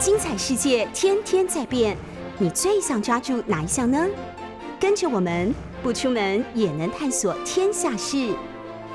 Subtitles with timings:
[0.00, 1.94] 精彩世界天天在变，
[2.38, 4.08] 你最想抓住哪一项呢？
[4.80, 8.34] 跟着我们不出门也能探索天下事，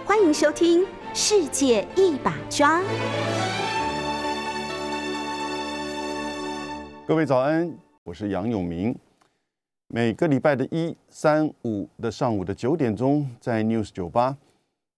[0.04, 0.82] 欢迎收听
[1.14, 2.82] 《世界一把抓》。
[7.06, 7.72] 各位早安，
[8.04, 8.98] 我是杨永明。
[9.90, 14.36] 每个礼拜的一、三、五的上午的九点钟，在 News 酒吧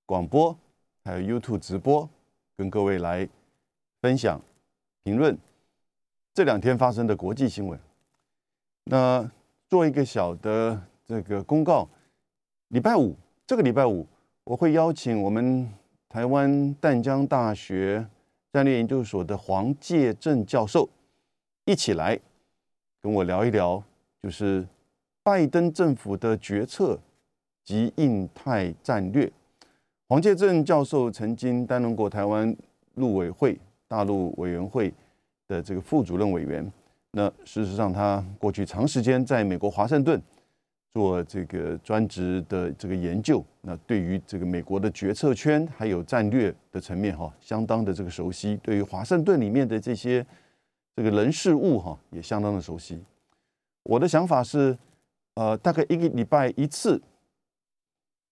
[0.05, 0.57] 广播，
[1.03, 2.09] 还有 YouTube 直播，
[2.55, 3.27] 跟各位来
[4.01, 4.39] 分享、
[5.03, 5.37] 评论
[6.37, 7.79] 这两天发生的国际新闻。
[8.83, 9.27] 那
[9.67, 11.89] 做一个小的这个公告，
[12.67, 13.15] 礼拜五
[13.47, 14.05] 这个礼拜五，
[14.43, 15.67] 我会邀请我们
[16.07, 18.05] 台湾淡江大学
[18.53, 20.87] 战略研究所的黄介正教授
[21.65, 22.19] 一起来
[23.01, 23.83] 跟我聊一聊，
[24.21, 24.63] 就是。
[25.23, 26.97] 拜登政府的决策
[27.65, 29.29] 及印太战略，
[30.07, 32.55] 黄介正教授曾经担任过台湾
[32.93, 34.93] 陆委会大陆委员会
[35.47, 36.71] 的这个副主任委员。
[37.11, 40.21] 那事实上，他过去长时间在美国华盛顿
[40.93, 43.43] 做这个专职的这个研究。
[43.61, 48.57] 那对于这个美国的决策圈还有战略的层面，哈，相当的这个熟悉。
[48.57, 50.25] 对于华盛顿里面的这些
[50.95, 53.01] 这个人事物，哈，也相当的熟悉。
[53.83, 54.77] 我的想法是。
[55.39, 56.99] 呃，大概一个礼拜一次。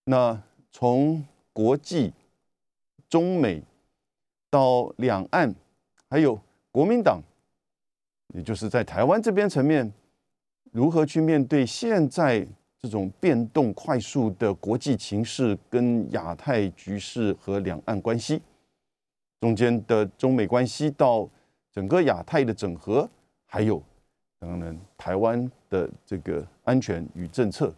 [0.06, 2.12] 那从国际、
[3.08, 3.62] 中美
[4.50, 5.53] 到两岸，
[6.09, 6.42] 还有
[6.76, 7.23] 国民党，
[8.34, 9.90] 也就是在台湾这边层面，
[10.73, 12.45] 如何去面对现在
[12.81, 18.42] 这种变动快速的国际情势跟亚太局势和两岸关系
[19.40, 21.30] 中间的中美关系，到
[21.72, 23.09] 整个亚太的整合，
[23.46, 23.81] 还有。
[24.38, 27.73] 当然，台湾的这个安全与政策，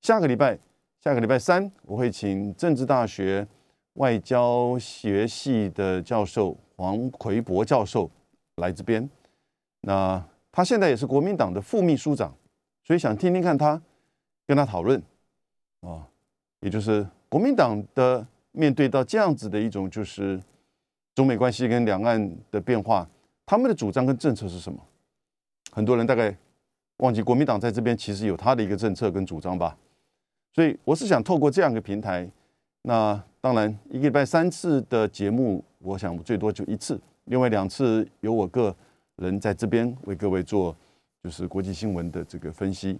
[0.00, 0.58] 下个礼拜，
[1.00, 3.46] 下个礼拜三，我会请政治大学
[3.92, 8.10] 外交学系的教授黄奎博教授
[8.56, 9.08] 来这边。
[9.80, 12.34] 那他现在也是国民党的副秘书长，
[12.84, 13.80] 所以想听听看他
[14.46, 15.02] 跟他讨论
[15.80, 16.06] 啊，
[16.60, 20.40] 也就是国民党的面对到这样子的一种就是
[21.14, 23.08] 中美关系跟两岸的变化，
[23.46, 24.78] 他们的主张跟政策是什么？
[25.72, 26.36] 很多人大概
[26.98, 29.76] 忘记国民党在这边其实有他的一个政策跟主张吧，
[30.54, 32.30] 所以我是想透过这样一个平台，
[32.82, 38.74] 那当然一个礼拜三次的节目，我想最多就一次，另外两次由我个
[39.16, 40.76] 人在这边为各位做
[41.22, 42.98] 就是国际新闻的这个分析。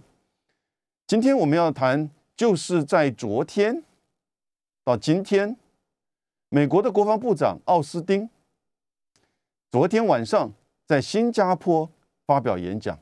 [1.07, 3.83] 今天我们要谈，就是在昨天
[4.83, 5.55] 到今天，
[6.49, 8.29] 美国的国防部长奥斯汀
[9.71, 10.51] 昨天晚上
[10.85, 11.89] 在新加坡。
[12.25, 12.97] 发表演讲，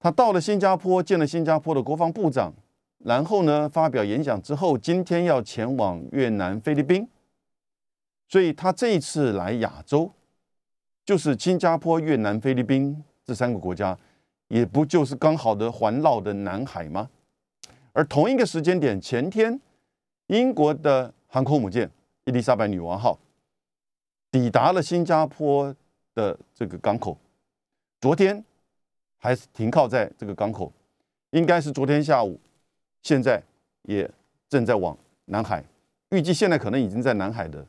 [0.00, 2.52] 他到了新加坡，见了新加坡的国防部长，
[3.04, 7.08] 然后呢，发表演讲之后，今天要前往越南、菲律宾，
[8.28, 10.12] 所以他这一次来亚洲，
[11.04, 13.98] 就是新加坡、越南、菲律宾这三个国家，
[14.48, 17.08] 也不就是刚好的环绕的南海吗？
[17.94, 19.58] 而同一个时间点，前天，
[20.26, 21.90] 英国的航空母舰
[22.26, 23.18] 伊丽莎白女王号
[24.30, 25.74] 抵达了新加坡
[26.14, 27.18] 的这个港口。
[28.00, 28.44] 昨天
[29.16, 30.70] 还是停靠在这个港口，
[31.30, 32.38] 应该是昨天下午，
[33.02, 33.42] 现在
[33.82, 34.08] 也
[34.48, 35.64] 正在往南海，
[36.10, 37.66] 预计现在可能已经在南海的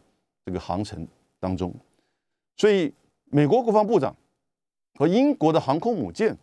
[0.49, 1.07] 这个航程
[1.39, 1.71] 当中。
[2.57, 2.91] 所以，
[3.25, 4.15] 美国国防部长
[4.95, 6.35] 和英国的航空母舰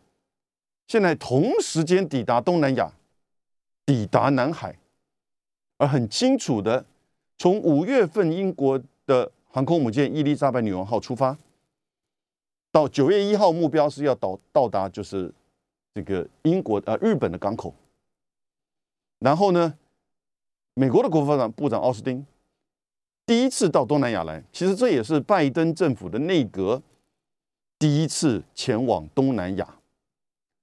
[0.86, 2.92] 现在同时间抵达东南亚，
[3.84, 4.78] 抵达南海，
[5.78, 6.86] 而很清楚的，
[7.36, 11.36] 从五月份英国的航空母舰伊丽莎白女王号出发。
[12.70, 15.34] 到九月一号，目标是要到到达就是
[15.92, 17.74] 这个英国呃日本的港口。
[19.18, 19.76] 然后呢，
[20.74, 22.24] 美国的国防长部长奥斯汀
[23.26, 26.80] 第一次到东南亚来，其实这也是拜登政府的内阁
[27.76, 29.76] 第一次前往东南亚，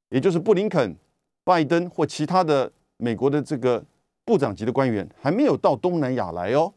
[0.09, 0.96] 也就是布林肯、
[1.44, 3.84] 拜登或其他的美国的这个
[4.23, 6.73] 部长级的官员还没有到东南亚来哦。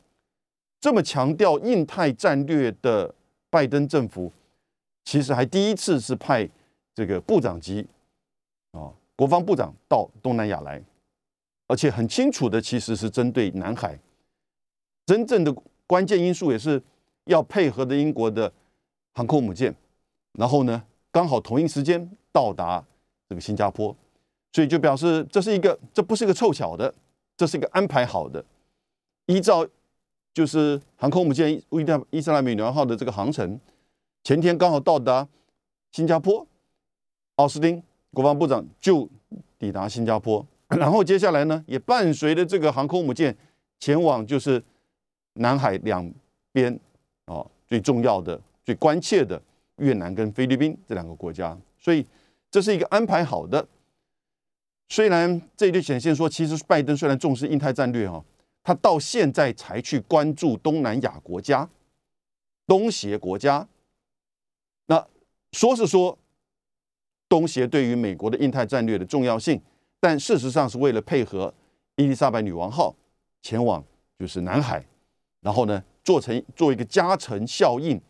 [0.81, 3.15] 这么强调印太战略的
[3.49, 4.33] 拜登政府。
[5.05, 6.49] 其实还第一次是派
[6.93, 7.87] 这个部长级
[8.73, 10.83] 啊，国防部长到东南亚来，
[11.69, 13.97] 而且很清楚的，其实是针对南海，
[15.07, 15.55] 真正的
[15.87, 16.83] 关键因素也是
[17.25, 18.53] 要配合的英国的
[19.15, 19.75] 航空母舰，
[20.33, 22.85] 然后呢，刚好同一时间到达
[23.29, 23.95] 这个新加坡，
[24.53, 26.93] 所以就表示这是一个，这不是一个凑巧的，
[27.37, 28.45] 这是一个安排好的，
[29.27, 29.67] 依照
[30.35, 33.59] 就是航空母舰伊伊伊斯兰美女王号的这个航程。
[34.23, 35.27] 前天刚好到达
[35.93, 36.47] 新加坡，
[37.37, 39.09] 奥斯汀国防部长就
[39.59, 43.37] 抵达新加坡，然后接下来呢，也伴随着这个航空母舰
[43.79, 44.63] 前往就是
[45.37, 46.13] 南海两
[46.53, 46.79] 边
[47.25, 49.41] 啊最重要的、最关切的
[49.77, 52.07] 越南跟菲律宾这两个国家，所以
[52.51, 53.67] 这是一个安排好的。
[54.89, 58.25] 虽然这就显现说，其实拜登虽然重视印太战略哈，
[58.63, 61.69] 他到现在才去关注东南亚国家、
[62.67, 63.67] 东协国家。
[64.87, 65.05] 那
[65.53, 66.17] 说是说
[67.29, 69.61] 东协对于美国的印太战略的重要性，
[69.99, 71.53] 但事实上是为了配合
[71.97, 72.95] 伊丽莎白女王号
[73.43, 73.85] 前往
[74.21, 74.87] 就是南海，
[75.41, 78.01] 然后呢做成做一个加成效应，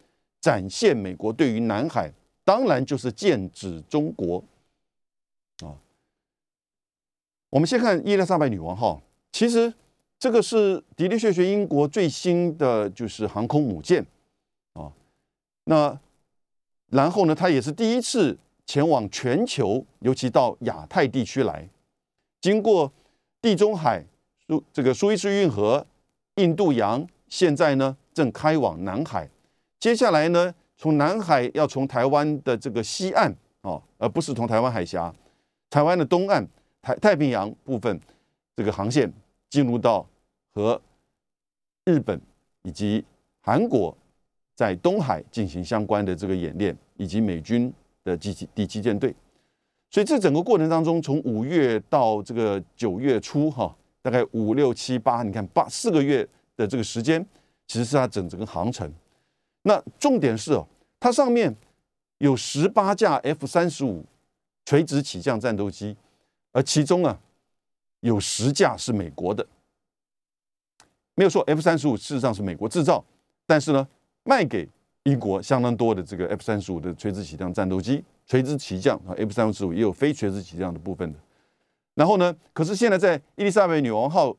[0.40, 2.12] 展现美国对于南海，
[2.44, 4.42] 当然就是剑指中国。
[5.60, 5.74] 啊
[7.50, 9.00] 我们先看伊丽莎白女王号，
[9.32, 9.72] 其实
[10.18, 14.04] 这个是迪丽血学英国最新的就是航空母舰
[14.74, 14.92] 啊。
[15.64, 15.98] 那
[16.88, 18.36] 然后呢，它也是第一次
[18.66, 21.66] 前往全球，尤其到亚太地区来，
[22.40, 22.92] 经过
[23.40, 24.04] 地中海、
[24.46, 25.86] 苏这个苏伊士运河、
[26.34, 29.28] 印度洋，现在呢正开往南海。
[29.78, 35.14] 接下来呢，从南海要从台湾的这个西岸哦，而不是从台湾海峡，
[35.70, 36.46] 台湾的东岸。
[36.82, 38.00] 太太平洋部分
[38.54, 39.12] 这个航线
[39.50, 40.08] 进入到
[40.54, 40.80] 和
[41.84, 42.20] 日本
[42.62, 43.04] 以及
[43.40, 43.92] 韩国
[44.54, 47.72] 在东海进行相关的这个演练，以及美军
[48.04, 49.12] 的第七第七舰队，
[49.90, 56.24] 所以这整个过程当中，从五月到这个九月初，哈，大概五六七八，你看八四个月
[56.56, 57.24] 的这个时间，
[57.66, 58.92] 其实是它整整个航程。
[59.62, 60.66] 那重点是哦，
[60.98, 61.54] 它上面
[62.18, 64.04] 有十八架 F 三十五
[64.64, 65.96] 垂直起降战斗机。
[66.52, 67.20] 而其中啊，
[68.00, 69.46] 有十架是美国的，
[71.14, 73.04] 没有说 F 三十五事实上是美国制造，
[73.44, 73.86] 但是呢，
[74.24, 74.66] 卖给
[75.02, 81.18] 英国相当多的这个 F 三十五的垂直起降战斗机，垂直起降啊，F 三十五也有非垂直起降的部分的。
[81.94, 84.34] 然后呢，可是现在在伊丽莎白女王号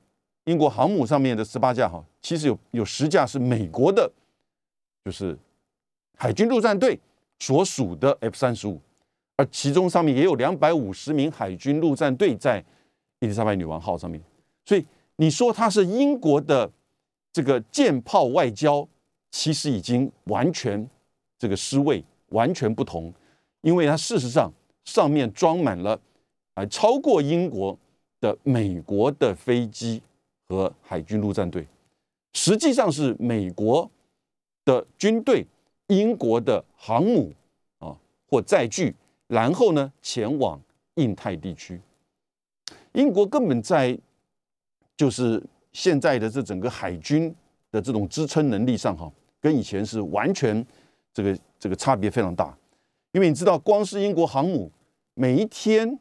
[0.47, 4.09] 英国航母上面的十八架哈，其实有有十架是美国的，
[5.03, 5.37] 就是
[6.15, 6.97] 海军陆战队
[7.39, 8.81] 所属的 F 三十五。
[9.35, 12.63] 而其中上面也有两百五十名海军陆战队在
[13.19, 14.19] 伊丽莎白女王号上面，
[14.65, 14.83] 所以
[15.17, 16.71] 你说它是英国的
[17.31, 18.87] 这个舰炮外交，
[19.29, 20.89] 其实已经完全
[21.37, 23.13] 这个失位，完全不同，
[23.61, 24.51] 因为它事实上
[24.85, 25.99] 上面装满了
[26.55, 27.77] 啊超过英国
[28.21, 30.01] 的美国的飞机
[30.49, 31.67] 和海军陆战队，
[32.33, 33.89] 实际上是美国
[34.63, 35.45] 的军队、
[35.87, 37.33] 英国的航母
[37.79, 37.97] 啊
[38.29, 38.95] 或载具。
[39.27, 40.57] 然后呢，前往
[40.95, 41.81] 印太地区。
[42.93, 43.97] 英国根本在
[44.95, 47.35] 就是现在的这整个海军
[47.69, 49.11] 的这种支撑能力上，哈，
[49.41, 50.65] 跟以前是完全
[51.13, 52.57] 这个这个差别非常大。
[53.11, 54.71] 因为你知道，光是英国航母
[55.13, 55.99] 每一天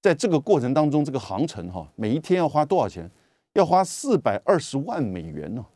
[0.00, 3.10] 在这个过程当中，这个航程哈，每一天要花多少钱？
[3.56, 5.66] 要花四百二十万美元呢。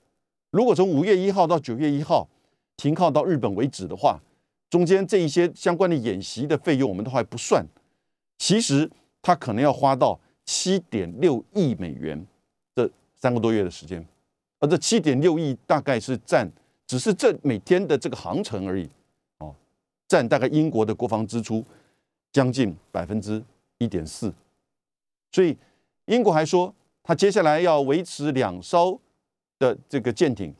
[0.51, 2.29] 如果从五月一号到九月一号
[2.77, 4.21] 停靠到日本为止的话。
[4.71, 7.67] 中间这一些相关的演习的费用，我们都还不算。
[8.39, 8.89] 其实
[9.21, 12.25] 它可能要花到七点六亿美元
[12.77, 14.07] 这三个多月的时间，
[14.61, 16.49] 而这七点六亿大概是占，
[16.87, 18.89] 只是这每天的这个航程而已，
[19.39, 19.53] 哦，
[20.07, 21.65] 占大概英国的国防支出
[22.31, 23.43] 将近百分之
[23.79, 24.33] 一点四。
[25.33, 25.59] 所以
[26.05, 26.73] 英国还说，
[27.11, 28.97] 它接下来要维持两艘
[29.59, 30.55] 的这个舰艇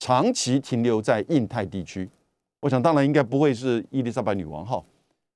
[0.00, 2.10] 长期停留在印太地区。
[2.58, 4.84] 我想，当然应该不会是伊丽莎白女王号，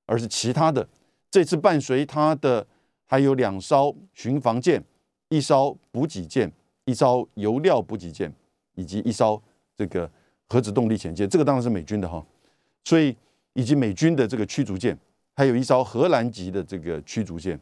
[0.05, 0.85] 而是其他的。
[1.29, 2.67] 这次伴随它的
[3.05, 4.83] 还有两艘巡防舰、
[5.29, 6.51] 一艘补给舰、
[6.83, 8.29] 一艘油料补给舰，
[8.75, 9.41] 以及一艘
[9.77, 10.11] 这个
[10.49, 11.29] 核子动力潜舰。
[11.29, 12.21] 这个当然是美军的哈，
[12.83, 13.15] 所以
[13.53, 14.99] 以及美军的这个驱逐舰，
[15.33, 17.57] 还有一艘荷兰级的这个驱逐舰。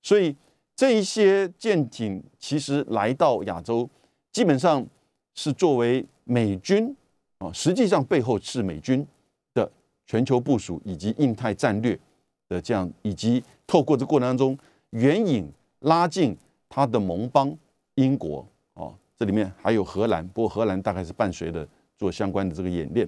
[0.00, 0.36] 所以
[0.78, 3.90] 这一些舰艇其实来到亚洲，
[4.30, 4.86] 基本上
[5.34, 6.94] 是作为美军。
[7.38, 9.04] 啊，实际上背后是美军
[9.54, 9.68] 的
[10.06, 11.98] 全球部署以及印太战略
[12.48, 14.56] 的这样，以及透过这过程当中
[14.90, 16.36] 援引拉近
[16.68, 17.52] 他的盟邦
[17.96, 21.66] 英国啊，这里面还有荷兰，不过荷兰大概是伴随的
[21.96, 23.04] 做相关的这个演练，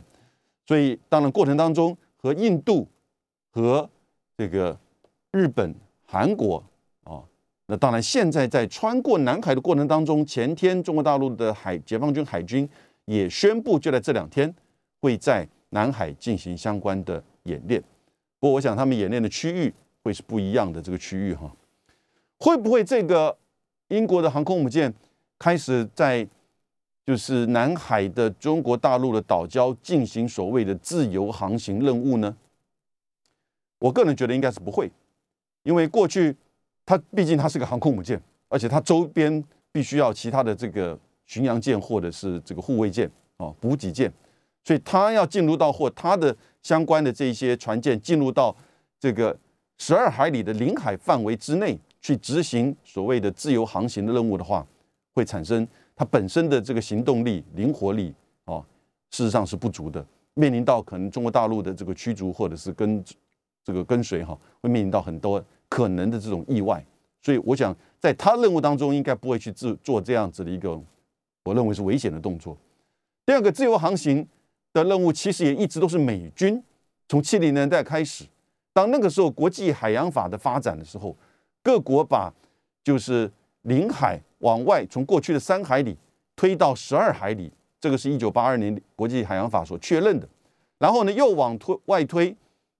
[0.66, 2.84] 所以当然过程当中和印度
[3.52, 3.88] 和
[4.36, 4.76] 这个
[5.30, 5.72] 日本、
[6.04, 6.60] 韩国，
[7.70, 12.68] 那当然现在在穿过南海的过程当中，前天中国大陆的海解放军海军。
[13.06, 14.54] 也宣布，就在这两天
[15.00, 17.82] 会在南海进行相关的演练。
[18.38, 19.74] 不过，我想他们演练的区域
[20.04, 20.80] 会是不一样的。
[20.80, 21.50] 这个区域哈，
[22.38, 23.36] 会不会这个
[23.88, 24.94] 英国的航空母舰
[25.40, 26.24] 开始在
[27.04, 32.36] 就是南海的中国大陆的岛礁进行所谓的自由航行任务呢？
[33.80, 34.88] 我个人觉得应该是不会，
[35.64, 36.36] 因为过去
[36.90, 40.98] 它毕竟它是个航空母舰，而且它周边必须要其他的这个。
[41.26, 44.12] 巡洋舰或者是这个护卫舰啊，补给舰，
[44.64, 48.52] 所以它要进入到或它的相关的这些船舰进入到
[48.98, 49.38] 这个
[49.78, 54.66] 十二海里的领海范围之内去执行所谓的自由航行的任务的话，
[55.14, 58.12] 会产生它本身的这个行动力、灵活力
[58.46, 58.58] 啊，
[59.12, 60.04] 事实上是不足的，
[60.34, 63.00] 面临到可能中国大陆的这个驱逐或者是跟
[63.62, 65.40] 这个跟随哈，会面临到很多
[65.70, 66.84] 可能的这种意外。
[67.22, 70.78] 所以我想，在他任务当中，应该不会去做做这样子的一个，
[71.44, 72.54] 我认为是危险的动作。
[73.24, 74.26] 第二个，自由航行
[74.72, 76.62] 的任务其实也一直都是美军
[77.08, 78.24] 从七零年代开始，
[78.72, 81.16] 当那个时候国际海洋法的发展的时候，
[81.62, 82.32] 各国把
[82.82, 83.30] 就是
[83.62, 85.96] 领海往外从过去的三海里
[86.34, 90.26] 推到十二海里，这个是一九八二年国际海洋法所确认的。
[90.78, 92.34] 然后呢，又往推外推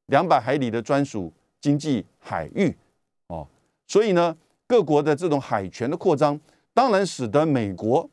[0.07, 2.75] 两百海里的专属经济海域，
[3.29, 3.47] 哦，
[3.87, 4.37] 所以呢，
[4.67, 6.39] 各国的这种海权的扩张，
[6.73, 8.09] 当然使得美国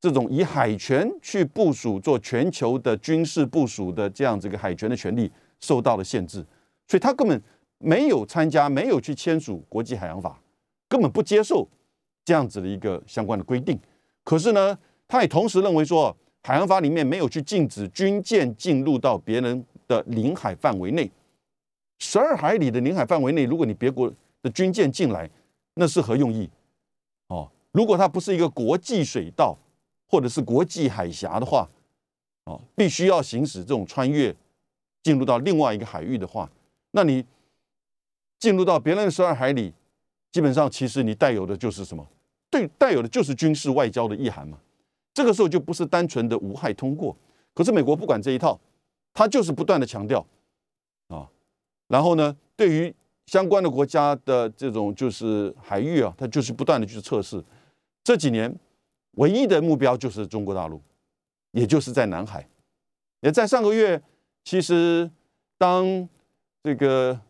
[0.00, 5.30] 这种以海权去部署做全球的军事部署的这样子一个海权的权利
[5.60, 6.44] 受到了限制，
[6.86, 7.42] 所以他根本
[7.78, 10.40] 没有参加，没有去签署国际海洋法，
[10.88, 11.66] 根本不接受
[12.24, 13.78] 这样子的一个相关的规定。
[14.24, 16.16] 可是呢，他也同时认为说。
[16.44, 21.08] 海洋法里面没有去禁止军舰进入到别人的领海范围内，
[22.02, 25.30] 十二海里的领海范围内，如果你别国的军舰进来，
[25.74, 26.50] 那是何用意？
[27.28, 29.56] 哦，如果它不是一个国际水道
[30.08, 31.68] 或者是国际海峡的话，
[32.46, 34.34] 哦，必须要行使这种穿越
[35.04, 36.50] 进入到另外一个海域的话，
[36.90, 37.24] 那你
[38.40, 39.72] 进入到别人的十二海里，
[40.32, 42.04] 基本上其实你带有的就是什么？
[42.50, 44.58] 对，带有的就是军事外交的意涵嘛。
[45.14, 47.16] 这个时候就不是单纯的无害通过，
[47.54, 48.58] 可是美国不管这一套，
[49.14, 50.26] 他就是不断的强调
[51.06, 51.30] 啊，
[51.88, 52.94] 然后呢，对于
[53.26, 57.42] 相关的国家的这种就是海域啊，他就是不断的去测试。
[58.04, 58.54] 这几年
[59.12, 60.80] 唯一的目标就是中国大陆，
[61.52, 62.48] 也就是在南海。
[63.20, 64.02] 也在上个月，
[64.44, 65.10] 其实
[65.58, 66.08] 当
[66.62, 67.20] 这个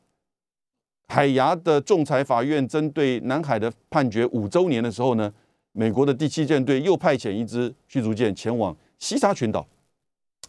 [1.08, 5.32] 海牙的仲裁法院针对南海的判决五周年的时候呢。
[5.74, 9.66] 美国的第七舰队又派遣一支驱逐舰前往西沙群岛。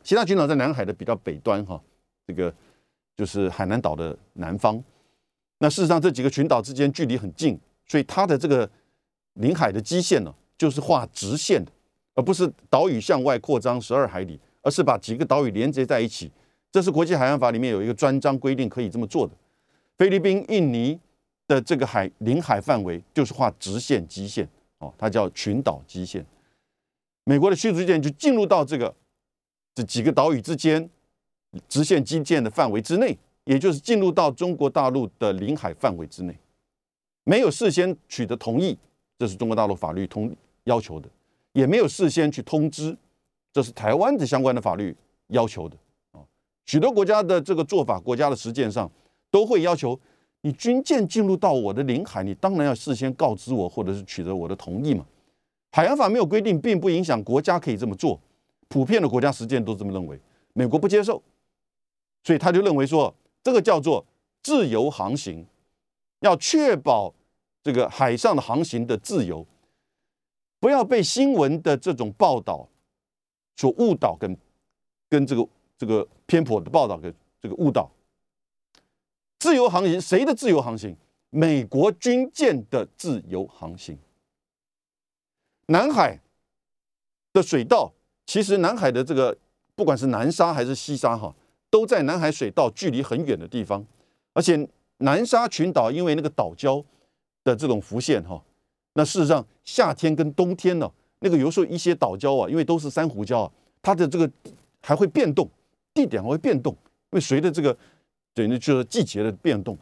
[0.04, 1.82] 西沙群岛在南海的比较北端，哈，
[2.28, 2.54] 这个
[3.16, 4.84] 就是海南岛的南方。
[5.60, 8.70] 那事实上，这几个群岛之间距离很近，所以它的这个
[9.36, 11.72] 领海的基线呢，就是画直线的，
[12.16, 16.32] 而不是岛屿向外扩张十二海里，而是把几个岛屿连接在一起。
[16.72, 19.34] 这是国际海洋法里面有一个专章规定可以这么做的。
[19.98, 21.00] 菲律宾、印尼
[21.48, 24.50] 的这个海领海范围就是画直线基线。
[24.80, 26.26] 哦，它叫群岛基线。
[27.26, 28.94] 美国的驱逐舰就进入到这个
[29.76, 30.90] 这几个岛屿之间
[31.68, 36.38] 直线基建的范围之内，也就是进入到中国大陆的领海范围之内，
[37.24, 38.78] 没有事先取得同意，
[39.18, 41.10] 这是中国大陆法律通要求的，
[41.52, 42.98] 也没有事先去通知，
[43.52, 44.96] 这是台湾的相关的法律
[45.28, 45.78] 要求的。
[46.12, 46.22] 啊，
[46.66, 48.90] 许多国家的这个做法，国家的实践上
[49.30, 50.00] 都会要求。
[50.46, 55.06] 你军舰进入到我的领海，你当然要事先告知我，或者是取得我的同意嘛。
[55.72, 58.20] 海洋法没有规定，并不影响国家可以这么做。
[58.68, 60.20] 普遍的国家实践都这么认为，
[60.52, 61.24] 美国不接受，
[62.24, 63.14] 所以他就认为说，
[63.44, 64.06] 这个叫做
[64.42, 65.46] 自由航行，
[66.20, 67.14] 要确保
[67.62, 69.46] 这个海上的航行的自由，
[70.60, 72.68] 不要被新闻的这种报道
[73.56, 74.38] 所误导，跟
[75.10, 77.92] 跟这个这个偏颇的报道给这个误导。
[79.40, 80.96] 自由航行，谁的自由航行？
[81.30, 83.98] 美国军舰的自由航行。
[85.66, 86.20] 南海
[87.34, 87.92] 的水道，
[88.26, 89.38] 其实南海的这个
[89.76, 91.36] 不管是南沙还是西沙，哈，
[91.74, 93.84] 都在南海水道距离很远的地方。
[94.34, 96.86] 而且南沙群岛因为那个岛礁
[97.44, 98.40] 的这种浮现，哈，
[98.94, 100.88] 那事实上夏天跟冬天呢，
[101.22, 103.52] 那个有时候一些岛礁啊，因为都是珊瑚礁啊，
[103.82, 104.30] 它的这个
[104.84, 105.50] 还会变动，
[105.96, 107.76] 地点还会变动，因为随着这个。
[108.36, 109.78] 等于就是季节的变动，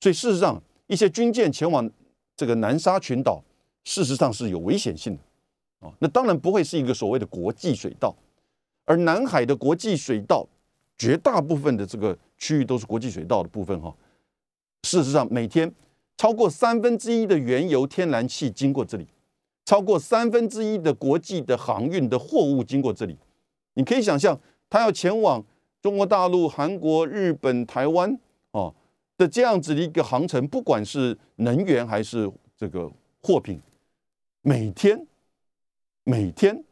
[0.00, 1.90] 所以事实上，一些军舰前往
[2.36, 3.42] 这个南沙群岛，
[3.84, 5.90] 事实上是有危险性的啊。
[5.98, 8.14] 那当然不会是一个所谓的国际水道，
[8.84, 10.46] 而南海的国际水道，
[10.98, 13.94] 绝大部分的这个区域都是国际水道的部分哈。
[14.82, 15.72] 事实上，每天
[16.16, 19.06] 超过三分之一的原油、天然气经过这里，
[19.64, 23.18] 超过三分之一的国际的航运的货物经过这里，
[23.74, 25.44] 你可以想象，它要前往。
[25.82, 28.18] 中国大陆、韩国、日本、台湾
[28.50, 28.74] 哦
[29.16, 32.90] 的这样子的一个航程，不管是能源还是这个
[33.22, 33.60] 货品，
[34.42, 35.06] 每天
[36.02, 36.64] 每天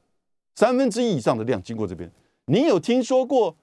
[0.57, 2.11] 三分之一以上的量经过这边，
[2.47, 3.55] 你有听说过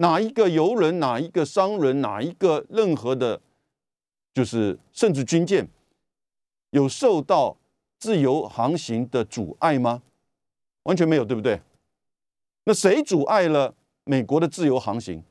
[0.00, 3.38] 哪一个游轮、哪一个商人、哪一个任何的，
[4.32, 5.68] 就是甚至军舰
[6.70, 7.58] 有受到
[7.98, 10.02] 自由航行的阻碍吗？
[10.84, 11.60] 完全没有，对不对？
[12.64, 13.74] 那谁阻碍了？
[14.04, 15.22] 美国的自由航行，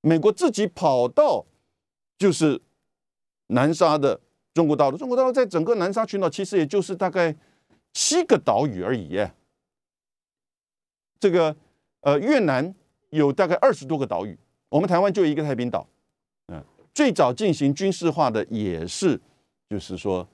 [0.00, 1.44] 美国自己跑到
[2.18, 2.60] 就是
[3.48, 4.18] 南沙的
[4.54, 7.36] 中国大陆，中国大陆在整个南沙群岛其实也就是大概
[7.92, 9.20] 七个岛屿而已。
[11.20, 11.54] 这个
[12.00, 12.74] 呃，越南
[13.10, 14.38] 有大概二十多个岛屿，
[14.68, 15.86] 我们台湾就一个太平岛。
[16.48, 16.62] 嗯，
[16.94, 19.20] 最早进行军事化的也是，
[19.68, 20.26] 就是说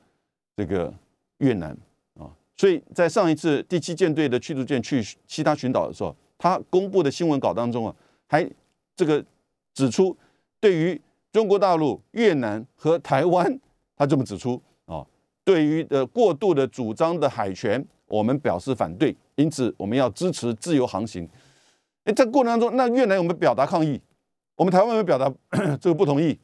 [0.56, 0.92] 这个
[1.38, 1.76] 越南
[2.18, 2.30] 啊。
[2.56, 7.94] 所以在上一次第七舰队的驱逐舰去其他群岛的时候，他公布的新闻稿当中啊，
[8.26, 8.48] 还
[8.96, 9.24] 这个
[9.74, 10.16] 指出，
[10.60, 11.00] 对于
[11.32, 13.60] 中国大陆、越南和台湾，
[13.96, 15.04] 他这么指出啊，
[15.44, 19.14] 对于的过度的主张的海权，我们表示反对。
[19.34, 21.28] 因此，我们要支持自由航行。
[22.04, 24.00] 哎，在过程当中，那越南有没有表达抗议？
[24.56, 25.32] 我们台湾有没有表达
[25.80, 26.38] 这个不同意？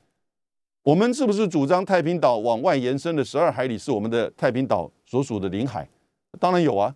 [0.83, 5.87] 我们是不是主张太平岛往外延伸的十二海里是我们的太平岛所属的领海？
[6.39, 6.95] 当然有啊。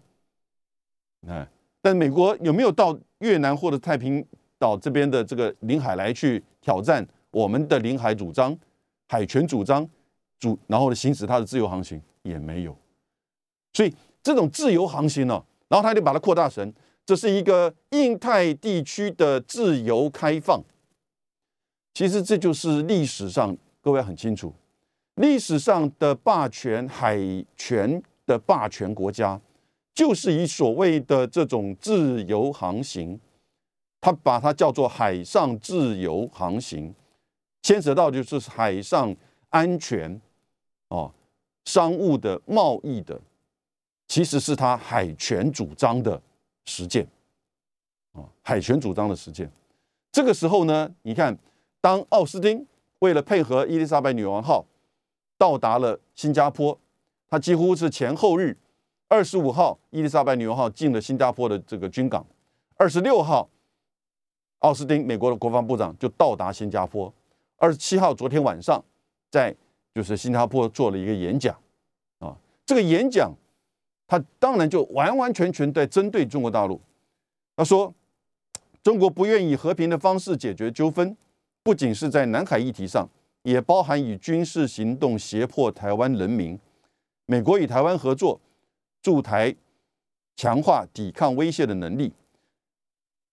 [1.28, 1.46] 哎，
[1.82, 4.24] 但美国有没有到越南或者太平
[4.58, 8.56] 岛这边的这个领海来去挑战我们的领海主张、
[9.08, 9.86] 海权主张
[10.38, 12.74] 主，然后呢行使它的自由航行也没有。
[13.74, 15.44] 所以这种自由航行呢？
[15.68, 16.72] 然后他就把它扩大成，
[17.06, 20.62] 这是一个印太地区的自由开放。
[21.92, 24.52] 其实这就是历史上各位很清楚，
[25.14, 27.18] 历史上的霸权海
[27.56, 29.40] 权的霸权国家，
[29.94, 33.20] 就是以所谓的这种自由航行，
[34.00, 36.92] 他把它叫做海上自由航行，
[37.62, 39.14] 牵扯到就是海上
[39.50, 40.20] 安全，
[40.88, 41.12] 哦，
[41.66, 43.20] 商务的贸易的。
[44.08, 46.20] 其实是他海权主张的
[46.64, 47.06] 实践，
[48.12, 49.50] 啊，海权主张的实践。
[50.10, 51.36] 这个时候呢，你看，
[51.80, 52.66] 当奥斯汀
[53.00, 54.64] 为了配合伊丽莎白女王号
[55.36, 56.78] 到达了新加坡，
[57.28, 58.56] 他几乎是前后日。
[59.08, 62.24] 二十五号，伊丽莎白女王号进了新加坡的这个军港；
[62.76, 63.48] 二十六号，
[64.60, 67.12] 奥斯汀美国的国防部长就到达新加坡；
[67.56, 68.82] 二十七号，昨天晚上
[69.30, 69.54] 在
[69.94, 71.54] 就是新加坡做了一个演讲，
[72.18, 73.32] 啊，这个演讲。
[74.16, 76.80] 他当然就完完全全在针对中国大陆。
[77.56, 77.92] 他说，
[78.80, 81.16] 中国不愿以和平的方式解决纠纷，
[81.64, 83.08] 不仅是在南海议题上，
[83.42, 86.56] 也包含以军事行动胁迫台湾人民。
[87.26, 88.40] 美国与台湾合作，
[89.02, 89.52] 驻台
[90.36, 92.12] 强化抵抗威胁的能力。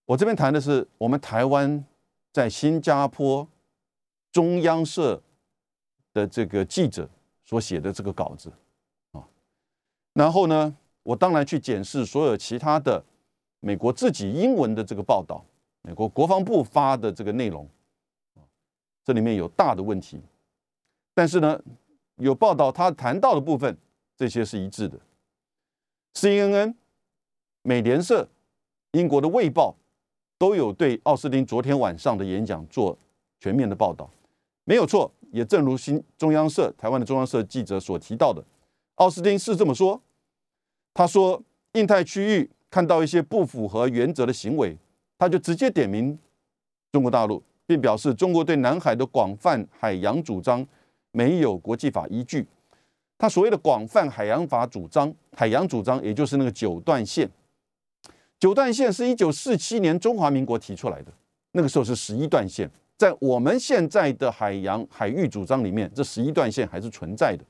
[0.06, 1.86] 我这边谈的是我们台湾
[2.34, 3.48] 在新加坡
[4.32, 5.22] 中央社
[6.12, 7.08] 的这个记者
[7.44, 8.52] 所写的这个稿子。
[10.14, 13.04] 然后呢，我当然去检视所有其他的
[13.60, 15.44] 美国自己英文的这个报道，
[15.84, 17.68] 美国国防部发的这个内容，
[19.06, 20.20] 这里面有大的问题。
[21.14, 21.62] 但是呢，
[22.18, 23.78] 有报道他谈到的部分，
[24.18, 25.00] 这些是一致的。
[26.16, 26.76] CNN、
[27.62, 28.28] 美联社、
[28.92, 29.76] 英国的《卫报》
[30.38, 32.98] 都有对奥斯汀昨天晚上的演讲做
[33.40, 34.10] 全面的报道，
[34.66, 35.10] 没有错。
[35.32, 38.44] 也正如新中央社、台湾的中央社记者所提到的。
[39.02, 40.00] 奥斯汀是这么说，
[40.94, 41.42] 他说，
[41.74, 44.78] 印太区域看到一些不符合原则的行为，
[45.18, 46.16] 他就直接点名
[46.92, 50.64] 中国大陆，并表示中国对南海的广泛海洋主张
[51.14, 52.46] 没有国际法依据。
[53.18, 57.28] 他所谓的广泛海洋法主张，海洋主张也就是那个九段线。
[58.40, 61.12] 九段线是一九四七年中华民国提出来的，
[61.54, 67.44] 那个时候是十一段线，在我们现在的海洋海域主张里面，这十一段线还是存在的。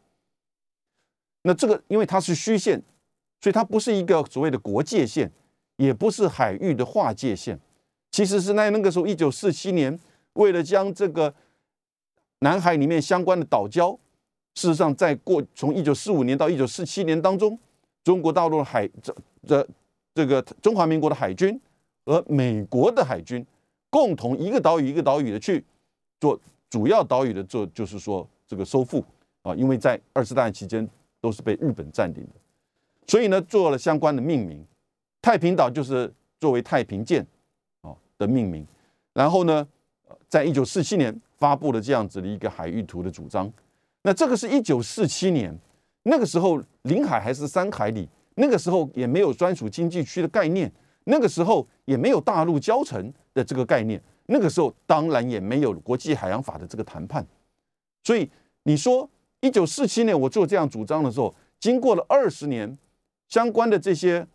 [1.44, 2.80] 那这个，因为它是虚线，
[3.40, 5.32] 所以它不是一个所谓的国界线，
[5.78, 7.60] 也不是海域的划界线，
[8.12, 10.00] 其实是在那个时候，一九四七年，
[10.34, 11.34] 为了将这个
[12.42, 13.98] 南海里面相关的岛礁，
[14.54, 17.58] 事实上，在过从一九四五年到一九四七年当中，
[18.04, 19.16] 中国大陆的海这
[19.48, 19.68] 这
[20.14, 21.60] 这个中华民国的海军
[22.06, 23.44] 和美国的海军
[23.90, 25.66] 共同一个岛屿一个岛屿的去
[26.20, 29.04] 做主要岛屿的做，就是说这个收复
[29.42, 30.88] 啊，因为在二次大战期间。
[31.22, 32.34] 都是被日本占领的，
[33.06, 34.66] 所以呢，做了相关的命名，
[35.22, 37.26] 太平岛就是作为太平舰
[37.82, 38.66] 啊的命名。
[39.14, 39.66] 然后呢，
[40.28, 43.52] 在一九四七年发布了这样子的一个海域图的主张。
[44.02, 45.56] 那这个是一九四七年，
[46.04, 50.72] 那个时候领海还是三海里，那个时候也没有专属经济区的概念，
[51.04, 57.24] 那个时候也没有大陆交城的这个概念，那个时候当然也没有国际海洋法的这个谈判。
[58.04, 58.28] 所以
[58.64, 59.08] 你说。
[59.42, 62.78] 一九四七年，我做这样主张的时候，经过了二十年，
[63.28, 64.26] 相关的这些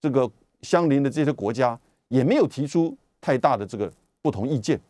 [0.00, 0.30] 这个
[0.62, 4.80] 相邻的这些国家也没有提出太大的这个不同意见。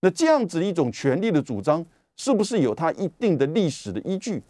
[0.00, 1.84] 那这样子一种权利的主张，
[2.16, 4.42] 是不是有它一定的历史的依据？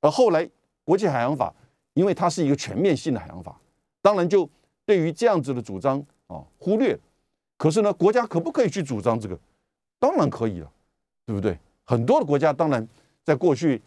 [0.00, 0.48] 而后来
[0.82, 1.54] 国际海洋法，
[1.94, 3.58] 因为它是一个全面性的海洋法，
[4.02, 4.48] 当然就
[4.84, 6.98] 对于这样子的主张啊忽略。
[7.56, 9.38] 可是呢，国家可不可以去主张这个？
[10.00, 10.70] 当然可以了，
[11.24, 11.56] 对不对？
[11.84, 12.86] 很多的国家当然
[13.24, 13.80] 在过去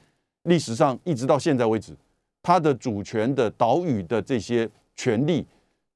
[0.43, 1.95] 历史上一直到现在为止，
[2.41, 5.45] 它的主权的岛屿的这些权利，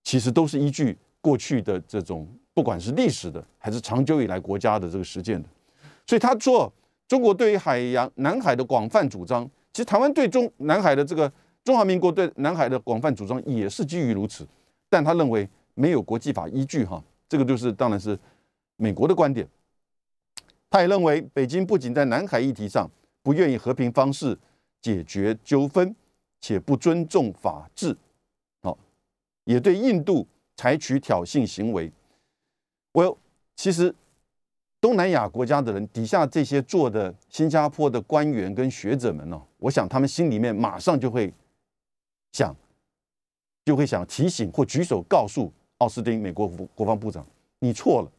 [0.03, 5.49] 其实都是依据过去的这种不管是历史的还是长久以来国家的这个实践的。
[6.05, 6.71] 所以他说，
[7.07, 11.31] 中国对于海洋南海的广泛主张，其实台湾对中南海的这个
[11.63, 14.45] 中华民国对南海的广泛主张也是基于如此，
[14.89, 18.17] 但他认为没有国际法依据哈，这个就是当然是
[18.75, 19.47] 美国的观点。
[20.69, 22.89] 他也认为，北京不仅在南海议题上
[23.23, 24.37] 不愿意和平方式
[24.81, 25.95] 解决纠纷，
[26.39, 27.95] 且不尊重法治，
[28.61, 28.77] 哦，
[29.43, 31.91] 也对印度采取挑衅行为。
[32.93, 33.17] 我
[33.55, 33.93] 其实
[34.79, 41.33] 东南亚国家的人底下这些做的新加坡的官员跟学者们呢，我想他们心里面马上就会
[42.33, 42.55] 想，
[43.65, 47.25] 就会想提醒或举手告诉奥斯汀美国国防部长，
[47.59, 48.11] 你错了。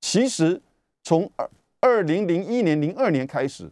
[0.00, 0.60] 其实
[1.02, 1.48] 从二。
[1.80, 3.70] 二零零一年、零二年开始，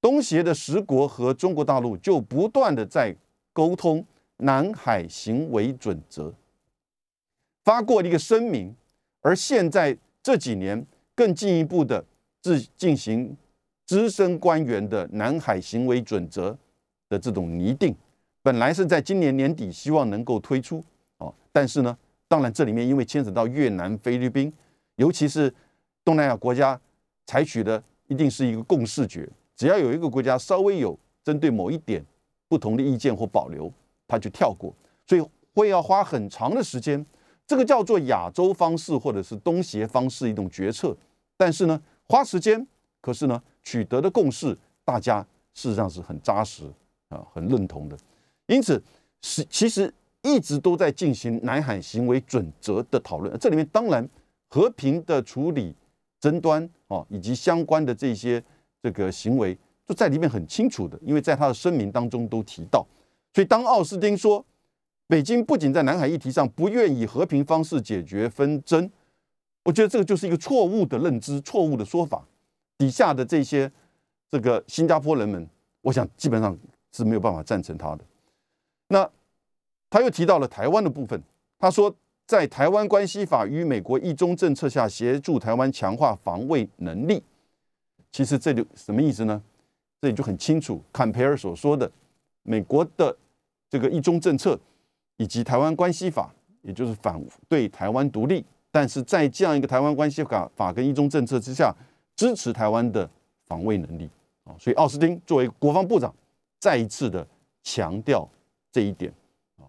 [0.00, 3.14] 东协的十国和中国大陆就不断的在
[3.52, 4.04] 沟通
[4.38, 6.32] 南海行为准则，
[7.64, 8.74] 发过一个声明，
[9.20, 12.04] 而现在这几年更进一步的
[12.40, 13.36] 自进行
[13.84, 16.56] 资深官员的南海行为准则
[17.08, 17.94] 的这种拟定，
[18.42, 20.84] 本来是在今年年底希望能够推出
[21.18, 21.96] 哦，但是呢，
[22.28, 24.52] 当然这里面因为牵扯到越南、菲律宾，
[24.96, 25.52] 尤其是
[26.04, 26.80] 东南亚国家。
[27.30, 32.02] 采取的一定是一个共视觉，只要有一个国家稍微有针对某一点
[32.46, 33.70] 不同的意见或保留，
[34.06, 34.72] 他就跳过，
[35.04, 37.04] 所以会要花很长的时间。
[37.44, 40.96] 这个叫做亚洲方式或者是东协方式一种决策，
[41.36, 42.64] 但是呢，花时间，
[43.00, 46.64] 可是呢，取得的共识，大家事实上是很扎实
[47.08, 47.98] 啊，很认同的。
[48.46, 48.80] 因此，
[49.22, 49.92] 是其实
[50.22, 53.36] 一直都在进行南海行为准则的讨论。
[53.40, 54.08] 这里面当然
[54.48, 55.74] 和平的处理。
[56.20, 58.42] 争端啊，以及相关的这些
[58.82, 62.86] 这个行为，就在里面很清楚的，因为在他的声明当中都提到。
[63.32, 64.44] 所以当奥斯汀说
[65.06, 68.90] 北京不仅在南海议题上不愿以和平方式解决纷争，
[69.64, 72.26] 我觉得这个就是一个错误的认知、错误的说法。
[72.76, 73.70] 底下的这些
[74.30, 75.48] 这个新加坡人们，
[75.82, 76.56] 我想基本上
[76.92, 78.04] 是没有办法赞成他的。
[78.88, 79.10] 那
[79.90, 81.22] 他又提到了台湾的部分，
[81.58, 81.94] 他说。
[82.28, 87.22] 在台湾关系法与美国一中政策下，协助台湾强化防卫能力。
[88.12, 89.42] 其实这就什么意思呢？
[90.00, 91.90] 这里就很清楚，坎培尔所说的
[92.42, 93.16] 美国的
[93.68, 94.58] 这个一中政策
[95.16, 101.74] 以及台湾关系法，也就是反对台湾独立，但是在这样一个台湾关系法法跟一中政策之下，
[102.16, 103.08] 支持台湾的
[103.46, 104.08] 防卫能力
[104.44, 104.54] 啊。
[104.58, 106.14] 所以奥斯汀作为国防部长，
[106.58, 107.26] 再一次的
[107.62, 108.28] 强调
[108.70, 109.12] 这一点
[109.56, 109.66] 啊。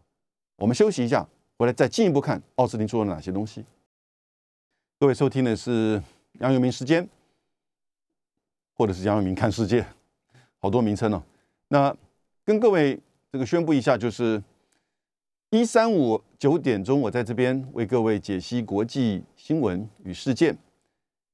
[0.56, 1.28] 我们休息一下。
[1.60, 3.65] 回来再进一步看奥斯汀说了哪些东西。
[4.97, 6.02] 各位收听的是
[6.39, 7.06] 杨永明时间，
[8.80, 9.86] 或者是杨永明看世界，
[10.58, 11.22] 好多名称哦。
[11.68, 11.94] 那
[12.46, 12.98] 跟各位
[13.30, 14.42] 这个宣布一下，就是
[15.50, 20.58] 一三五九点钟，我在这边为各位解析国际新闻与事件。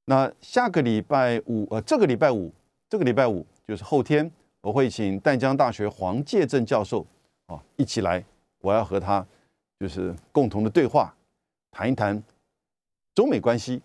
[0.06, 2.52] 那下个礼拜五，呃，这个礼拜五，
[2.88, 4.28] 这个礼拜五就是后天，
[4.60, 7.06] 我会请淡江大学黄介正教授
[7.46, 8.24] 啊一起来，
[8.60, 9.24] 我要和他。
[9.78, 11.14] 就是共同的对话，
[11.70, 12.20] 谈一谈
[13.14, 13.80] 中美关系、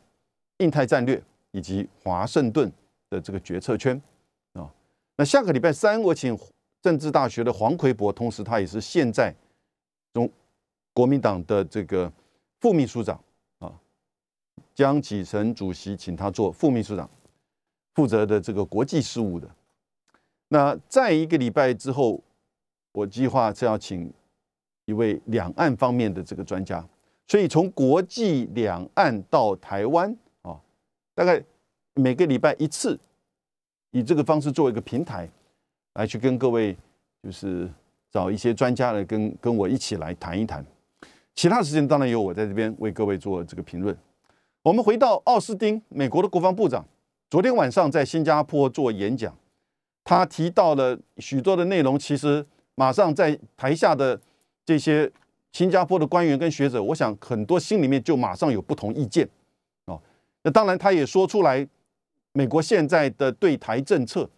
[0.59, 1.21] 印太战略
[1.51, 2.71] 以及华盛顿
[3.11, 4.01] 的这个决策圈
[4.53, 4.73] 啊。
[5.15, 6.35] 那下个礼拜三，我请
[6.81, 9.31] 政治大学的黄奎博，同时他也是现在
[10.11, 10.27] 中
[10.91, 12.11] 国民党的这个
[12.59, 13.23] 副秘书长
[13.59, 13.71] 啊，
[14.73, 17.07] 江启臣主席请他做副秘书长，
[17.93, 19.47] 负责的这个国际事务的。
[20.47, 22.19] 那在一个礼拜之后，
[22.93, 24.11] 我计划是要请。
[24.85, 26.85] 一位两岸方面的这个专家，
[27.27, 30.59] 所以从国际两岸到台湾啊，
[31.13, 31.41] 大概
[31.95, 32.99] 每个礼拜一次，
[33.91, 35.29] 以这个方式作为一个平台，
[35.93, 36.75] 来去跟各位
[37.23, 37.69] 就是
[38.11, 40.65] 找一些专家来跟跟我一起来谈一谈。
[41.33, 43.95] 其他时间当然由我在这边为各位做这个评论。
[44.63, 46.85] 我们回到奥斯汀，美国的国防部长，
[47.29, 49.35] 昨天晚上在新加坡做演讲，
[50.03, 54.19] 他提到了许多的内容，其实马上在台下的。
[54.63, 55.11] 这些
[55.51, 59.27] 新加坡的官员跟学者，我想很多心里面就马上有不同意见
[59.85, 59.99] 哦。
[60.43, 61.67] 那当然，他也说出来，
[62.33, 64.29] 美国现在的对台政策，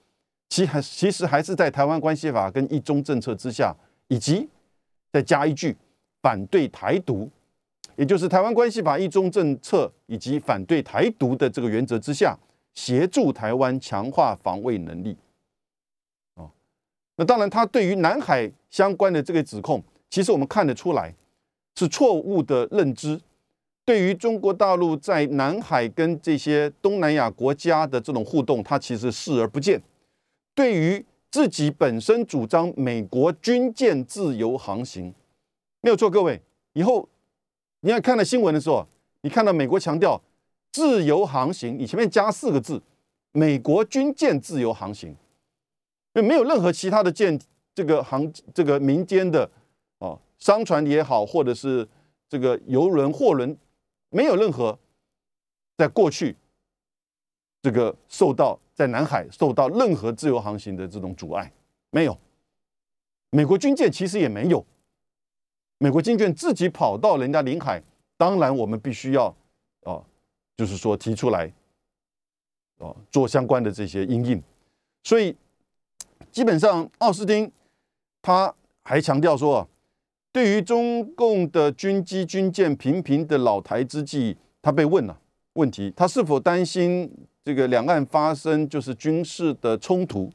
[0.50, 3.76] 其还其实还是在台湾关系法跟一中政策之下，
[4.08, 4.50] 以及
[5.12, 5.76] 再加一句
[6.22, 7.30] 反对台独，
[7.96, 12.38] 也就是台湾关系法一中政策以及反对台独的这个原则之下，
[12.74, 15.16] 协助台湾强化防卫能力。
[16.36, 16.50] 哦，
[17.16, 19.84] 那当然，他对于南海相关的这个指控。
[20.10, 21.14] 其实我们看得出来，
[21.76, 23.20] 是错误的认知。
[23.86, 29.82] 对于中国大陆在南海跟这些东南亚国家的这种互动，他其实视而不见。
[30.56, 35.13] 对于自己本身主张美国军舰自由航行，
[35.82, 36.41] 没有错，各位
[36.72, 37.10] 以后
[37.82, 38.88] 你要看到新闻的时候，
[39.22, 40.22] 你看到美国强调
[40.72, 42.82] 自由航行，你前面加四个字
[43.34, 45.10] “美国军舰自由航行”，
[46.15, 47.38] 因为没有任何其他的舰，
[47.76, 49.50] 这个航这个民间的
[49.98, 51.86] 哦商船也好，或者是
[52.30, 53.58] 这个游轮、货轮。
[54.13, 54.78] 没有任何
[55.76, 56.38] 在过去
[57.63, 61.52] 这个受到在南海受到任何自由航行的这种阻碍，
[61.89, 62.15] 没有。
[63.32, 64.63] 美国军舰其实也没有，
[65.80, 67.82] 美国军舰自己跑到人家领海，
[68.15, 69.36] 当然我们必须要
[69.82, 70.06] 哦，
[70.56, 71.52] 就是说提出来
[72.78, 74.43] 哦，做相关的这些应应。
[75.04, 75.36] 所以
[76.32, 77.52] 基本上，奥斯汀
[78.21, 79.67] 他还强调说。
[80.34, 85.15] 对于中共的军机、军舰频频的老台之际，他被问了
[85.54, 87.08] 问题：他是否担心
[87.46, 90.32] 这个两岸发生就是军事的冲突？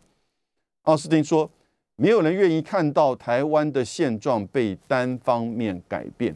[0.82, 1.50] 奥斯汀说
[1.98, 6.32] ：“没有人愿意看到台湾的现状被单方面改变。”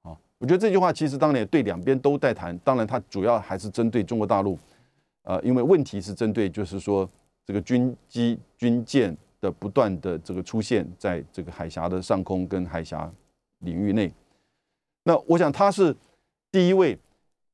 [0.00, 4.58] 啊，我觉得这句话其实当然也对两边都在谈，当然他主要还是针对中国大陆，
[5.24, 7.06] 呃，因为问题是针对就是说
[7.44, 9.14] 这个军机、军舰。
[9.42, 13.12] 的不断的这个出现在这个海峡的上空跟海峡
[13.58, 14.10] 领域内，
[15.02, 15.94] 那我想他是
[16.52, 16.96] 第一位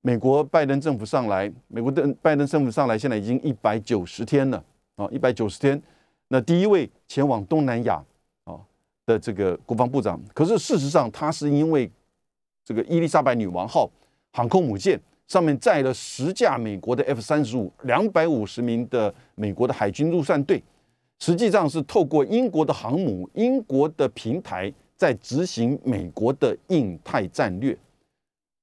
[0.02, 4.62] 美国拜登政府上来，美国的拜登政府上来现在已经一百九十天了
[4.96, 5.82] 啊，一百九十天，
[6.28, 8.04] 那第一位前往东南亚
[8.44, 8.60] 啊
[9.06, 11.90] 的这个国防部长，可是事实上他是因为
[12.66, 13.90] 这个伊丽莎白女王号
[14.34, 20.62] 航空母舰上面载了十架美国的 F 三十五，两百五十名的美国的海军陆战队。
[21.18, 27.76] 实际上是透过英国的航母、英国的平台，在执行美国的印太战略，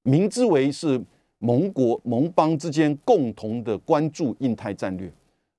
[0.02, 1.00] 明之为是
[1.38, 5.12] 盟国盟邦之间共同的关注印太战略。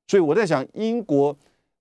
[0.07, 1.35] 所以我在想，英国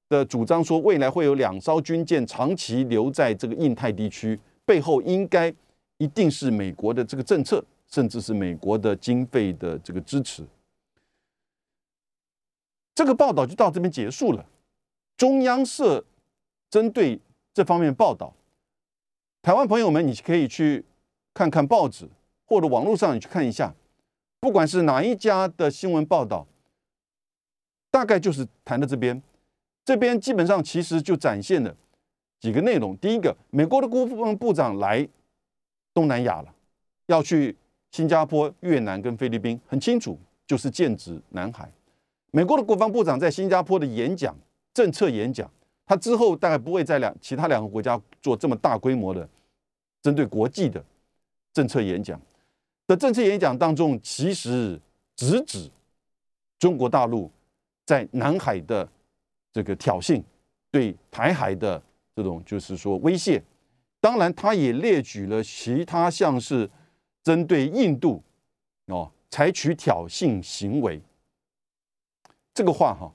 [0.08, 5.52] 的主张说未来会有两艘军舰长期留在这个印太地区，背后应该
[5.96, 10.44] 一定是美国的这个政策，甚至是美国的经费的这个支持。
[12.94, 14.44] 这个报道就到这边结束了。
[15.16, 16.04] 中央社
[16.68, 17.18] 针对
[17.54, 18.34] 这方面报道，
[19.40, 20.84] 台湾朋友们，你可以去
[21.32, 22.06] 看看报纸
[22.44, 23.74] 或者网络上你去看一下，
[24.40, 26.46] 不管是哪一家的新闻报道，
[27.90, 29.22] 大概就是谈到这边，
[29.86, 31.74] 这边基本上其实就展现了
[32.38, 32.94] 几个内容。
[32.98, 35.08] 第一个，美国的国防部长来
[35.94, 36.54] 东南亚了，
[37.06, 37.56] 要去
[37.90, 41.72] 新加坡、越南跟菲律宾，很清楚就是剑指南海。
[42.32, 44.36] 美国的国防部长在新加坡的演讲。
[44.76, 45.50] 政策演讲，
[45.86, 49.26] 他之后大概不会在两其他两个国家做这么大规模的
[50.02, 50.84] 针对国际的
[51.54, 52.20] 政策演讲。
[52.86, 54.78] 的政策演讲当中，其实
[55.16, 55.70] 直指
[56.58, 57.30] 中国大陆
[57.86, 58.86] 在南海的
[59.50, 60.22] 这个挑衅，
[60.70, 61.82] 对台海的
[62.14, 63.42] 这种就是说威胁。
[63.98, 66.68] 当然，他也列举了其他像是
[67.22, 68.22] 针对印度
[68.88, 71.00] 哦采取挑衅行为。
[72.52, 73.10] 这个话哈。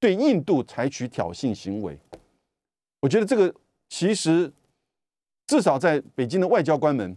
[0.00, 1.96] 对印度采取挑衅行为，
[3.00, 3.54] 我觉得这个
[3.90, 4.50] 其实
[5.46, 7.14] 至少在北京的外交官们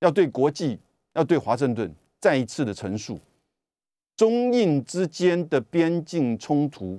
[0.00, 0.78] 要对国际、
[1.12, 3.20] 要对华盛顿再一次的陈述，
[4.16, 6.98] 中印之间的边境冲突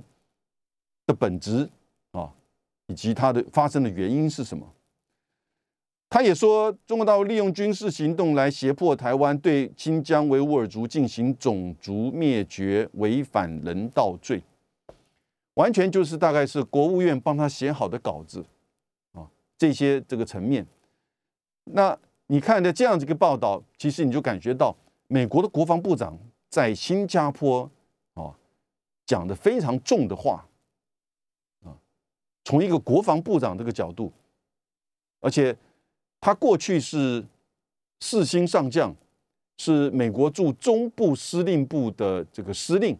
[1.08, 1.67] 的本质
[2.12, 2.32] 啊，
[2.86, 4.72] 以及它的发生的原因是什么。
[6.12, 14.41] 他也说，中国大陆利用军事行动来胁迫台湾对新疆维吾尔族进行种族灭绝，违反人道罪。
[15.60, 18.45] 完全就是大概是国务院帮他写好的稿子，
[19.12, 20.65] 啊，这些这个层面，
[21.65, 24.74] 那你看的这样子一个报道，其实你就感觉到
[25.08, 26.17] 美国的国防部长
[26.48, 27.69] 在新加坡
[28.13, 28.34] 啊
[29.06, 30.48] 讲的非常重的话，
[31.65, 31.76] 啊，
[32.45, 34.13] 从一个国防部长这个角度，
[35.19, 35.54] 而且
[36.22, 37.26] 他过去是
[38.00, 38.95] 四星上将，
[39.58, 42.98] 是美国驻中部司令部的这个司令。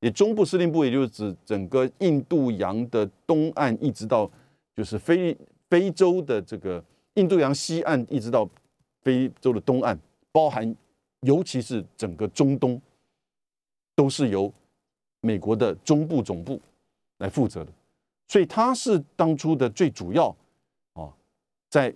[0.00, 4.30] 也中部司令部，也就是指整个印度洋的东岸，一直到
[4.74, 5.36] 就是非
[5.68, 6.82] 非洲的这个
[7.14, 8.48] 印度洋西岸，一直到
[9.02, 9.98] 非洲的东岸，
[10.32, 10.74] 包含
[11.20, 12.80] 尤其是整个中东，
[13.94, 14.52] 都是由
[15.20, 16.58] 美国的中部总部
[17.18, 17.70] 来负责的。
[18.26, 20.34] 所以他是当初的最主要
[20.94, 21.12] 啊，
[21.68, 21.94] 在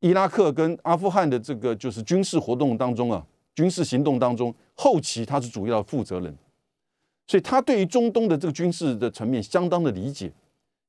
[0.00, 6.36] 伊拉克跟阿富汗的这个就是军事活动当中啊，军事行动当中，后期他是主要负责人。
[7.28, 10.32] 所以他对于中东的这个军事的层面相当的理解，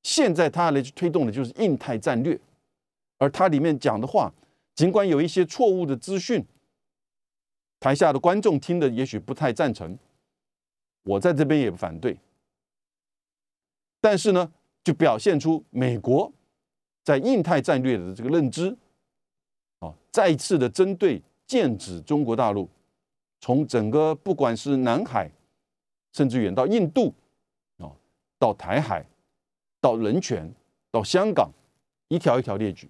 [0.01, 2.39] 现在他来推动的就是印太战略，
[3.17, 4.33] 而他里面讲的话，
[4.73, 6.43] 尽管有一些错误的资讯，
[7.79, 9.99] 台下的观众听的也许不太赞成，
[11.03, 12.17] 我在这边也不反对。
[13.99, 14.49] 但是呢，
[14.81, 16.31] 就表现出美国
[17.03, 18.73] 在印太战略的这个认知，
[19.79, 22.69] 啊，再一次的针对剑指中国大陆，
[23.41, 25.29] 从整个不管是南海，
[26.11, 27.13] 甚至远到印度，
[27.77, 27.91] 啊，
[28.37, 29.05] 到台海，
[29.79, 30.53] 到人权，
[30.91, 31.51] 到香港，
[32.07, 32.89] 一条一条列举。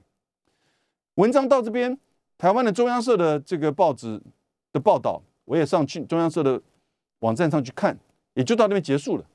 [1.15, 1.97] 文章到这边，
[2.38, 4.21] 台湾的中央社的这个报纸
[4.71, 6.62] 的报道，我也上去中央社的
[7.19, 7.97] 网站上去看，
[8.36, 9.25] 也就到那边结束了。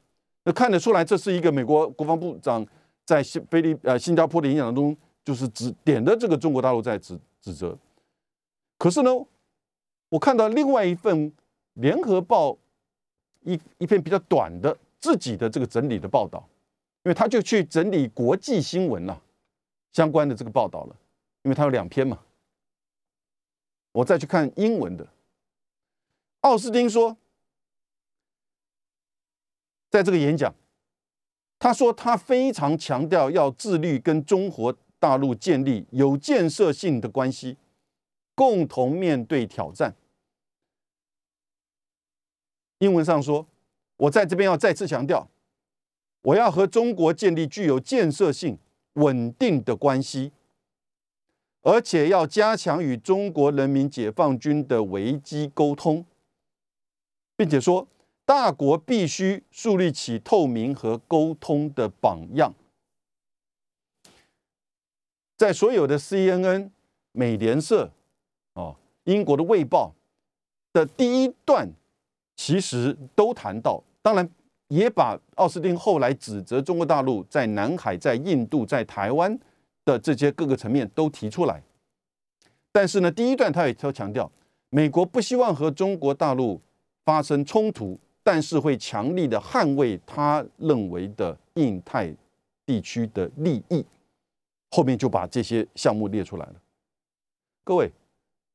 [0.44, 2.66] 那看得出来，这是一个美国国防部长
[3.04, 7.76] 在新菲律呃新加坡的演讲中，就是指点的这个中国大陆在指指责。
[8.78, 9.10] 可是呢，
[10.08, 11.32] 我看到另外一份
[11.74, 12.56] 联合报
[13.44, 16.46] 一一篇比较短的自己的这个整理的报道，
[17.04, 19.22] 因为他就去整理国际新闻了
[19.92, 20.96] 相关的这个报道了，
[21.42, 22.18] 因为他有两篇嘛。
[23.92, 25.06] 我再去看英文的，
[26.40, 27.16] 奥斯汀说。
[29.90, 30.52] 在这个演讲，
[31.56, 37.56] 他说他非常强调要自律跟中国大陆建立有建设性的关系，
[38.34, 39.94] 共同面对挑战。
[42.78, 43.46] 英文上说，
[43.96, 45.28] 我在这边要再次强调，
[46.22, 48.58] 我要和中国建立具有建设性、
[48.94, 50.32] 稳定的关系，
[51.62, 56.04] 而且要加强与中国人民解放军的危机沟通，
[57.36, 57.86] 并且说。
[58.26, 62.54] 大国必须树立起透明和沟通的榜样。
[65.36, 66.70] 在所有的 CNN、
[67.12, 67.92] 美联社、
[68.54, 69.92] 哦，英国的《卫报》
[70.72, 71.68] 的第一段，
[72.36, 74.28] 其实都谈到，当然
[74.68, 79.38] 也把奥斯汀后来指责中国大陆在南海、在印度、在台湾
[79.84, 81.62] 的这些各个层面都提出来。
[82.72, 84.30] 但是呢，第一段他也都强调，
[84.70, 86.60] 美国不希望和中国大陆
[87.04, 87.98] 发生冲突。
[88.26, 92.10] 但是会强力的捍卫他认为的印太
[92.64, 93.84] 地区的利益，
[94.70, 96.54] 后面就把这些项目列出来了。
[97.64, 97.92] 各位，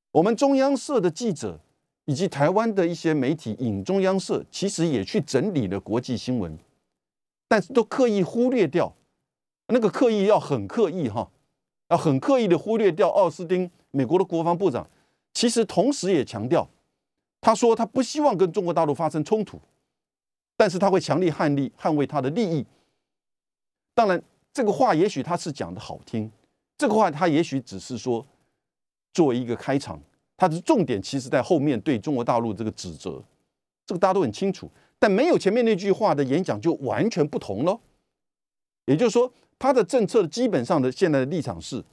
[0.09, 1.59] 我们中央社的记者
[2.10, 6.58] 以及台湾的一些媒体引中央社，其实也去整理了国际新闻，
[7.48, 8.91] 但是都刻意忽略掉
[9.67, 11.30] 那个刻意要很刻意哈，
[11.89, 14.89] 要很刻意的忽略掉奥斯汀美国的国防部长，
[15.36, 16.67] 其实同时也强调。
[17.39, 19.62] 他说他不希望跟中国大陆发生冲突，
[20.58, 22.65] 但是他会强力捍力捍卫他的利益。
[23.93, 24.19] 当然，
[24.52, 26.32] 这个话也许他是讲的好听，
[26.76, 28.26] 这个话他也许只是说
[29.13, 30.02] 作为一个开场，
[30.39, 33.21] 他的重点其实在后面对中国大陆这个指责，
[33.86, 34.71] 这个大家都很清楚。
[34.97, 37.78] 但没有前面那句话的演讲就完全不同喽。
[38.86, 41.84] 也就是说，他的政策基本上的现在的立场是，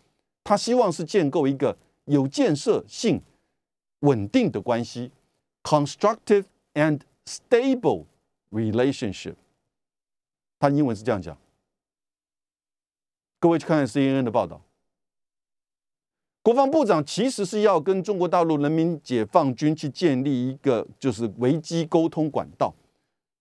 [0.44, 3.20] 他希望是建构一个有建设性、
[4.00, 5.10] 稳定的关系。
[5.64, 8.04] Constructive and stable
[8.52, 9.34] relationship，
[10.60, 11.36] 他英文是这样讲。
[13.40, 14.62] 各位去看看 CNN 的报道，
[16.46, 22.72] 国防部长其实是要跟中国大陆人民解放军去建立一个就是危机沟通管道。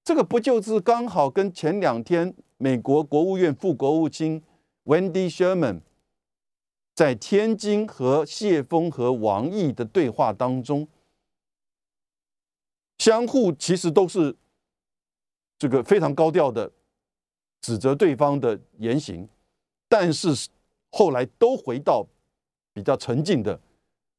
[0.03, 4.41] 这个不就是刚好跟前两天美国国务院副国务卿
[4.85, 5.81] Wendy Sherman
[6.95, 10.87] 在天津和谢峰和王毅的对话当中？
[12.97, 14.35] 相互其实都是
[15.59, 16.71] 这个非常高调的
[17.61, 19.29] 指责对方的言行，
[19.87, 20.49] 但是
[20.89, 22.03] 后来都回到
[22.75, 23.57] 比较沉静的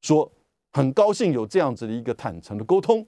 [0.01, 0.33] 说，
[0.73, 3.07] 很高兴有这样子的一个坦诚的沟通，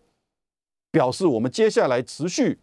[0.91, 2.59] 表示我们接下来持续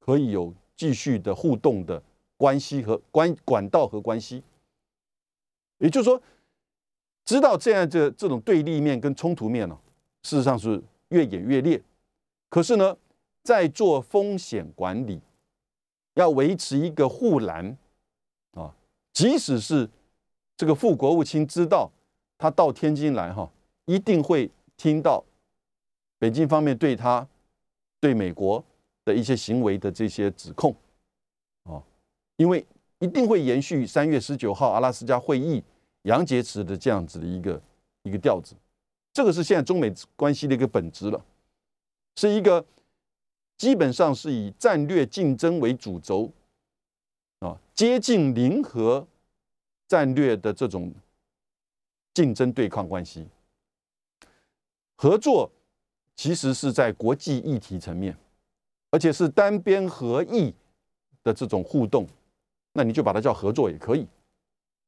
[0.00, 2.02] 可以有继续的互动的
[2.38, 4.42] 关系和关管道和关系，
[5.76, 6.20] 也就是说，
[7.26, 9.78] 知道这样这这种对立面跟冲突面呢，
[10.22, 11.82] 事实上是越演越烈。
[12.48, 12.96] 可是呢，
[13.42, 15.20] 在做风险管理，
[16.14, 17.76] 要维持一个护栏
[18.52, 18.74] 啊，
[19.12, 19.90] 即使是
[20.56, 21.90] 这个副国务卿知道
[22.44, 23.50] 他到天津来哈，
[23.86, 25.24] 一定会听到
[26.18, 27.26] 北京方面对他
[27.98, 28.62] 对美国
[29.02, 30.76] 的一些行为的这些指控
[31.62, 31.82] 啊，
[32.36, 32.62] 因为
[32.98, 35.64] 一定会延续三月十九号阿拉斯加会议
[36.02, 37.58] 杨洁篪的这样子的一个
[38.02, 38.54] 一个调子，
[39.14, 41.24] 这个是现在中美关系的一个本质了。
[42.16, 42.62] 是一个
[43.56, 46.30] 基本上是以战略竞争为主轴
[47.38, 49.06] 啊，接近零和
[49.88, 50.92] 战略的这种
[52.14, 53.28] 竞争对抗关系。
[54.94, 55.50] 合作
[56.16, 58.16] 其实是在国际议题层面，
[58.90, 60.54] 而且是单边合意
[61.22, 62.06] 的这种互动，
[62.72, 64.06] 那你就把它叫合作也可以，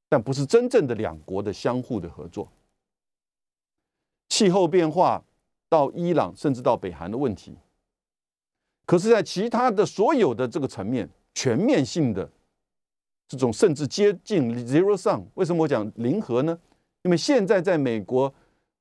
[0.09, 2.49] 但不是真正的两国的相互的合作。
[4.31, 5.23] 气候变化。
[5.69, 7.53] 到伊朗，甚至到北韩的问题。
[8.87, 12.31] 可是，在其他的所有的这个层面，全面性的
[13.27, 16.57] 这种甚至接近 zero sum，为什么我讲零和呢？
[17.07, 18.33] 因为现在在美国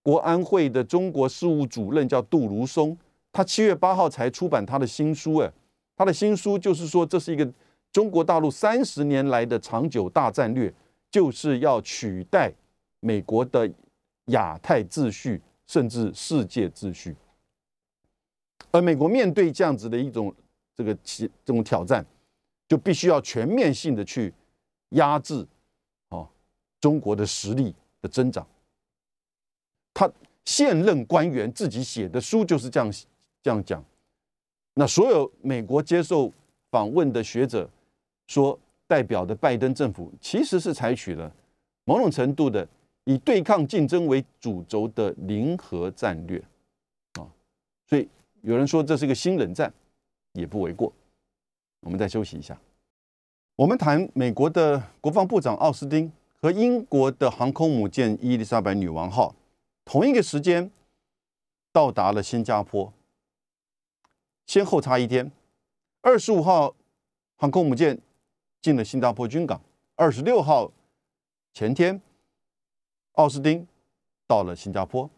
[0.02, 2.98] 国安会的中国事务主任叫杜如松，
[3.32, 5.54] 他七月八号才出版他的新书，哎，
[5.96, 7.48] 他的新书就是说这是一个
[7.92, 10.74] 中国大陆三十年来的长久大战略，
[11.12, 12.52] 就是要取代
[13.00, 13.72] 美国的
[14.26, 17.16] 亚太秩序，甚至世界秩序。
[18.72, 20.34] 而美国面对这样子的一种
[20.76, 22.04] 这个其这种挑战，
[22.68, 24.34] 就必须要全面性的去
[24.90, 25.46] 压制
[26.10, 26.28] 哦
[26.82, 27.76] 中国的实力
[28.06, 28.46] 的增长。
[29.94, 30.08] 他
[30.46, 32.92] 现任官员自己写的书就是这样
[33.42, 33.84] 这样讲。
[34.76, 36.32] 那所有美国接受
[36.70, 37.68] 访问的学者
[38.28, 41.34] 说，代表的拜登政府其实是采取了
[41.86, 42.68] 某种程度的
[43.06, 46.38] 以对抗竞争为主轴的零和战略
[47.14, 47.26] 啊，
[47.88, 48.08] 所以。
[48.42, 49.74] 有人说这是一个新冷战，
[50.34, 50.94] 也不为过。
[51.80, 52.56] 我们再休息一下。
[53.56, 59.36] 我们谈美国的国防部长奥斯汀和英国的航空母舰伊丽莎白女王号
[59.84, 60.72] 同一个时间
[61.72, 62.94] 到达了新加坡，
[64.46, 65.32] 先后差一天。
[66.02, 66.76] 二十五号
[67.36, 68.00] 航空母舰
[68.62, 69.60] 进了新加坡军港，
[69.96, 70.72] 二十六号
[71.54, 72.02] 前天
[73.14, 73.68] 奥斯汀
[74.28, 75.10] 到了新加坡。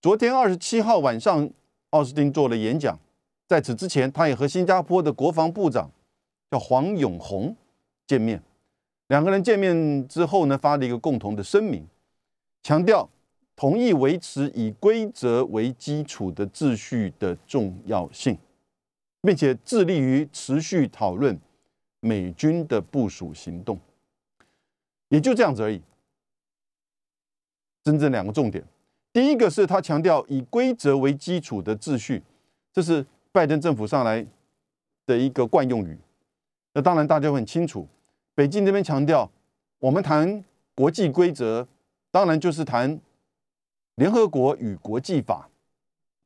[0.00, 1.50] 昨天二十七号晚上。
[1.92, 2.98] 奥斯汀做了演讲，
[3.46, 5.90] 在此之前，他也和新加坡的国防部长
[6.50, 7.54] 叫黄永红
[8.06, 8.42] 见面。
[9.12, 11.86] 两个人见面之后呢，发了一个共同的声明，
[12.62, 13.06] 强调
[13.54, 18.38] 同意维持以规则为基础的秩序的重要性，
[19.20, 21.38] 并且致力于持续讨论
[22.00, 23.78] 美军的部署行动。
[25.10, 25.82] 也就这样子而已。
[27.84, 28.64] 真正两个重点。
[29.12, 32.22] 第一个是他强调以规则为基础的秩序，
[32.72, 34.26] 这是拜登政府上来
[35.04, 35.98] 的一个惯用语。
[36.72, 37.86] 那当然大家很清楚，
[38.34, 39.30] 北京这边强调，
[39.78, 40.42] 我们谈
[40.74, 41.66] 国际规则，
[42.10, 42.98] 当然就是谈
[43.96, 45.48] 联合国与国际法，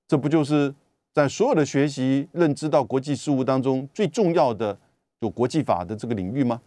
[0.07, 0.75] 这不就是
[1.13, 4.79] 在所有的学习认知到国际事务当中最重要的
[5.21, 6.61] 有国际法的这个领域吗？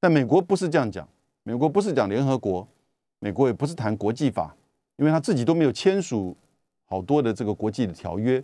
[0.00, 1.08] 但美国不是这样讲，
[1.44, 2.66] 美国不是讲联合国，
[3.20, 4.56] 美国也不是谈国际法。
[4.96, 6.36] 因为他自己都没有签署
[6.84, 8.40] 好多的这个国际的条约，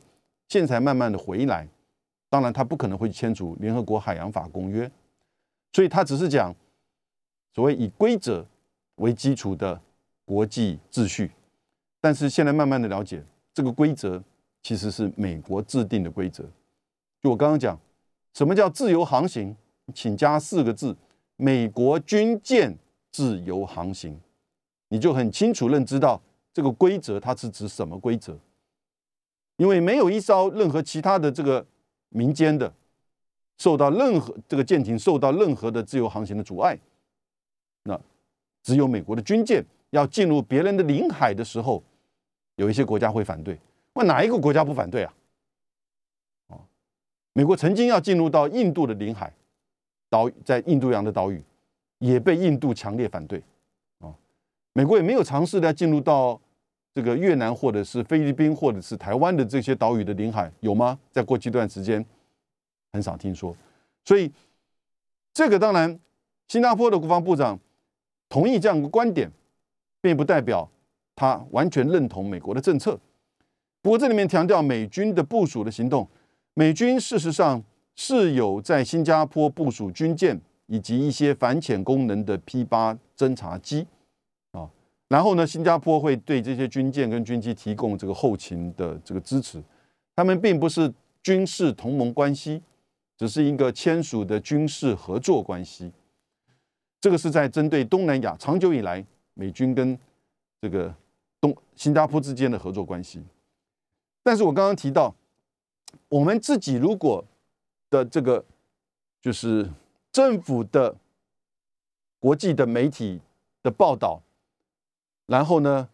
[0.49, 1.69] 现在才慢慢的回来。
[2.29, 4.91] 当然，他不可能会签署联合国海洋法公约，
[5.73, 6.55] 所以他只是讲
[7.55, 8.47] 所谓以规则
[8.97, 9.81] 为基础的
[10.25, 11.31] 国际秩序。
[12.01, 14.23] 但是现在慢慢的了解，这个规则
[14.63, 16.45] 其实是美国制定的规则。
[17.21, 17.79] 就我刚刚讲，
[18.33, 19.55] 什么叫自由航行？
[19.95, 20.97] 请加四个字：
[21.37, 22.77] 美国军舰
[23.11, 24.19] 自由航行，
[24.89, 26.21] 你就很清楚认知到。
[26.53, 28.37] 这个规则它是指什么规则？
[29.57, 31.65] 因为没有一艘任何其他的这个
[32.09, 32.73] 民间的
[33.61, 36.79] 受到任何这个舰艇受到任何的自由航行的阻碍，
[37.83, 38.01] 那
[38.63, 41.83] 只有美国的军舰要进入别人的领海的时候，
[42.57, 43.59] 有一些国家会反对。
[43.93, 45.13] 那哪一个国家不反对啊？
[46.49, 46.61] 哦，
[47.35, 49.31] 美国曾经要进入到印度的领海
[50.09, 51.43] 岛，在印度洋的岛屿
[51.99, 53.43] 也被印度强烈反对。
[53.99, 54.15] 哦，
[54.73, 56.41] 美国也没有尝试的进入到。
[56.93, 60.99] 这个越南或者是菲律宾或者是台湾的这些岛屿的领海有吗？
[61.13, 62.05] 在过去一段时间
[62.93, 63.57] 很少听说，
[64.05, 64.31] 所以
[65.33, 65.99] 这个当然，
[66.49, 67.59] 新加坡的国防部长
[68.29, 69.31] 同意这样一个观点，
[70.01, 70.69] 并不代表
[71.15, 72.99] 他完全认同美国的政策。
[73.83, 76.09] 不过这里面强调美军的部署的行动，
[76.55, 77.63] 美军事实上
[77.95, 83.87] 是有在新加坡部署军舰以及一些反潜功能的 P 八侦察机。
[85.09, 89.61] 然后呢，新加坡会对这些军舰跟军机提供这个后勤的这个支持，
[90.15, 92.63] 他们并不是军事同盟关系，
[93.21, 95.93] 只是一个签署的军事合作关系。
[97.03, 99.05] 这个是在针对东南亚长久以来
[99.35, 99.99] 美军跟
[100.59, 100.95] 这个
[101.39, 103.23] 东新加坡之间的合作关系。
[104.23, 105.15] 但是我刚刚提到，
[106.09, 107.23] 我们自己如果
[107.91, 108.43] 的这个
[109.21, 109.69] 就是
[110.11, 110.97] 政府的
[112.21, 113.21] 国际的媒体
[113.63, 114.23] 的报道。
[115.27, 115.91] 然后呢，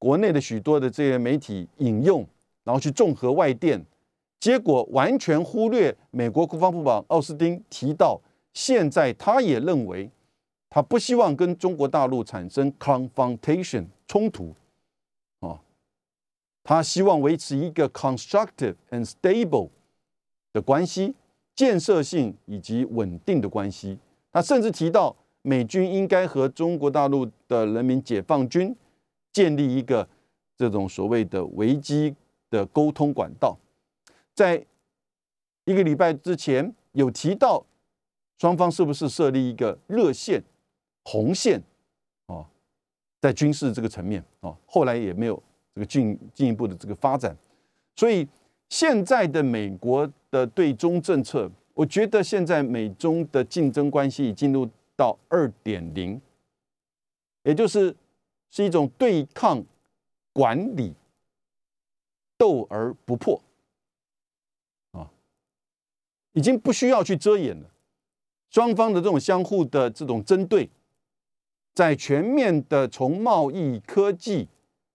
[0.00, 2.26] 国内的许多的这些媒体引用，
[2.64, 3.86] 然后去综合外电，
[4.38, 8.20] 结果完全忽略美国国防部长奥斯汀提到，
[8.52, 10.10] 现在他也认为，
[10.70, 14.54] 他不希望跟中国大陆产生 confrontation 冲突，
[15.40, 15.60] 啊，
[16.62, 19.70] 他希望维持一个 constructive and stable
[20.52, 21.14] 的关系，
[21.54, 23.98] 建设性以及稳定的关系。
[24.32, 25.16] 他甚至提到。
[25.48, 28.74] 美军应该和中国大陆的人民解放军
[29.32, 30.08] 建立一个
[30.56, 32.12] 这种所谓的危机
[32.50, 33.56] 的沟通管道。
[34.36, 34.64] 在
[35.64, 37.64] 一个礼拜之前有提到，
[38.38, 40.44] 双方是不是设立一个热线、
[41.04, 41.60] 红线？
[42.26, 42.46] 哦，
[43.18, 45.42] 在军事这个层面哦，后来也没有
[45.74, 47.34] 这个进进一步的这个发展。
[47.96, 48.28] 所以
[48.68, 56.20] 现在的美国的对中政策，我觉得现在美中的竞争关系已进入到二点零，
[57.44, 57.96] 也就是
[58.50, 59.64] 是一种对抗
[60.34, 60.92] 管理，
[62.36, 63.40] 斗而不破。
[66.36, 67.70] 已经不需要去遮掩了，
[68.50, 70.68] 双方的这种相互的这种针对，
[71.74, 74.46] 在全面的从贸易、科技、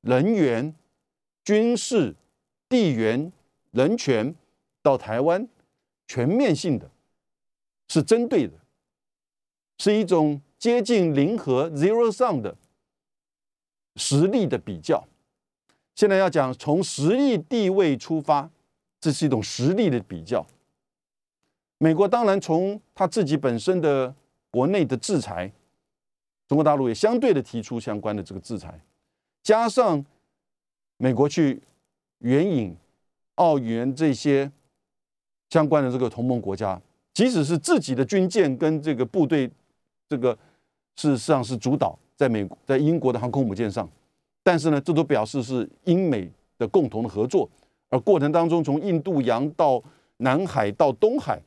[0.01, 0.75] 人员、
[1.43, 2.15] 军事、
[2.69, 3.33] 地缘、
[3.71, 4.35] 人权
[4.83, 5.47] 到台湾，
[6.05, 6.91] 全面性的，
[7.87, 8.53] 是针对的，
[9.79, 12.55] 是一种接近零和 （zero sum） 的
[13.95, 15.07] 实力的比较。
[15.95, 18.51] 现在要讲从实力地位出发，
[18.99, 20.45] 这是一种实力的比较。
[21.83, 24.13] 美国当然从他自己本身的
[24.51, 25.51] 国内的制裁，
[26.47, 28.79] 中国大陆也相对的提出相关的这个制裁，
[29.41, 30.05] 加上
[30.97, 31.59] 美国去
[32.19, 32.77] 援引
[33.35, 34.51] 澳元这些
[35.49, 36.79] 相关的这个同盟国家，
[37.15, 39.49] 即使是自己的军舰跟这个部队，
[40.07, 40.37] 这个
[40.97, 43.89] 事实上是主导在美在英国的航空母舰上，
[44.43, 47.49] 但是呢，这都表示是英美的共同的合作，
[47.89, 49.81] 而过程当中从印度洋到
[50.17, 51.41] 南海到东海。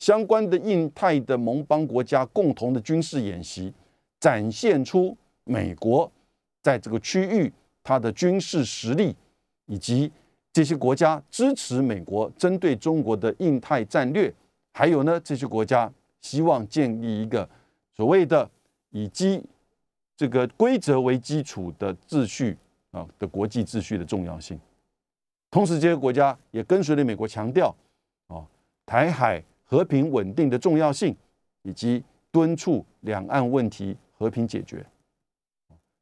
[0.00, 3.72] 相关的印太的盟邦国家共同的军事演习，
[4.18, 6.10] 展现出美国
[6.62, 9.14] 在这个区域它的军事实力，
[9.66, 10.10] 以及
[10.54, 14.32] 这些国家支持美国针对中国的印太战略，
[14.72, 15.92] 还有呢，这些国家
[16.22, 17.46] 希望建立一个
[17.94, 18.50] 所谓的
[18.88, 19.44] 以基
[20.16, 22.56] 这个规则为基础的秩序
[22.90, 24.58] 啊的国际秩序的重要性。
[25.50, 27.74] 同时，这些国家也跟随着美国强调
[28.28, 28.40] 啊，
[28.86, 29.44] 台海。
[29.70, 31.16] 和平稳定的重要性，
[31.62, 32.02] 以及
[32.32, 34.84] 敦促两岸问题和平解决，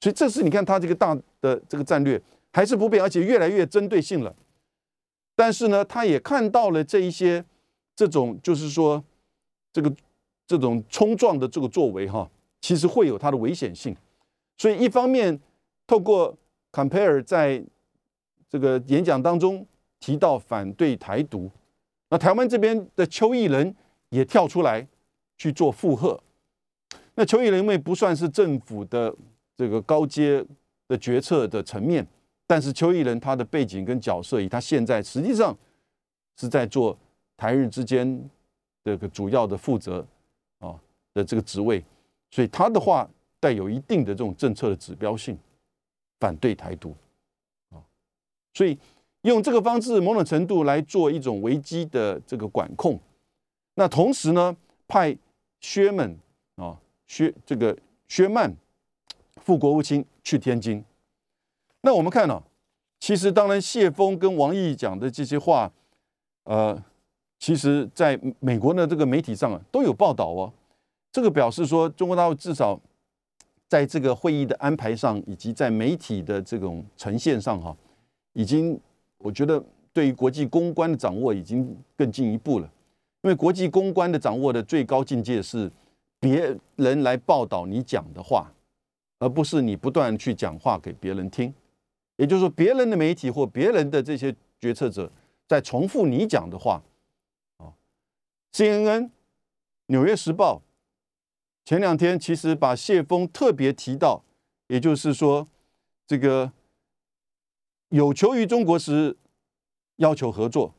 [0.00, 2.18] 所以这是你看他这个大的这个战略
[2.50, 4.34] 还是不变，而且越来越针对性了。
[5.36, 7.44] 但是呢，他也看到了这一些
[7.94, 9.04] 这种就是说
[9.70, 9.94] 这个
[10.46, 12.26] 这种冲撞的这个作为哈，
[12.62, 13.94] 其实会有它的危险性。
[14.56, 15.38] 所以一方面
[15.86, 16.34] 透过
[16.72, 17.62] Compare 在
[18.48, 19.66] 这个演讲当中
[20.00, 21.50] 提到反对台独。
[22.10, 23.74] 那台湾这边的邱毅人
[24.08, 24.86] 也跳出来
[25.36, 26.18] 去做附和。
[27.14, 29.14] 那邱毅人因为不算是政府的
[29.56, 30.44] 这个高阶
[30.86, 32.06] 的决策的层面，
[32.46, 35.56] 但是邱毅人他的背景跟角色，以他现在实际上
[36.36, 36.96] 是在做
[37.36, 38.28] 台日之间
[38.84, 40.06] 这个主要的负责
[40.60, 40.74] 啊
[41.12, 41.84] 的这个职位，
[42.30, 45.36] 所以他的话带有一定的这种政策的指标性，
[46.20, 46.94] 反对台独
[47.70, 47.76] 啊，
[48.54, 48.78] 所以。
[49.28, 52.98] 用这个方式，某种程度来做一种危机的这个管控。
[53.74, 54.56] 那同时呢，
[54.86, 55.16] 派
[55.60, 56.16] 薛曼
[56.56, 56.76] 啊，
[57.06, 57.76] 薛这个
[58.08, 58.54] 薛曼
[59.36, 60.84] 副国务卿去天津。
[61.82, 62.42] 那我们看呢，
[62.98, 65.72] 其实当然谢峰跟王毅讲的这些话，
[66.44, 66.82] 呃，
[67.38, 70.52] 其实在美国的这个媒体上啊都有报道哦。
[71.12, 72.80] 这个表示说，中国大陆至少
[73.68, 77.76] 在这个会议的安排上，以及在媒体的这种呈现上哈，
[78.32, 78.80] 已经。
[79.18, 79.62] 我觉得
[79.92, 82.72] 对于国际公关的掌握已经更进一步了，
[83.22, 85.70] 因为国际公关的掌握的最高境界是
[86.20, 88.52] 别人来报道你讲的话，
[89.18, 91.52] 而不是你不断去讲话给别人听。
[92.16, 95.10] 也就是说，别人的媒体或别人的这些决策者
[95.46, 96.82] 在重复你讲的话。
[97.56, 97.74] 啊
[98.52, 99.02] ，CNN、
[99.86, 100.62] 《纽约时报》
[101.68, 104.22] 前两天其实把谢峰特别提到，
[104.68, 105.48] 也就是说
[106.06, 106.52] 这个。
[107.90, 109.16] 有求于中国时，
[109.96, 110.74] 要求合作；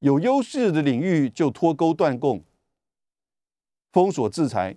[0.00, 2.42] 有优势的领域就脱钩断供、
[3.92, 4.76] 封锁制裁。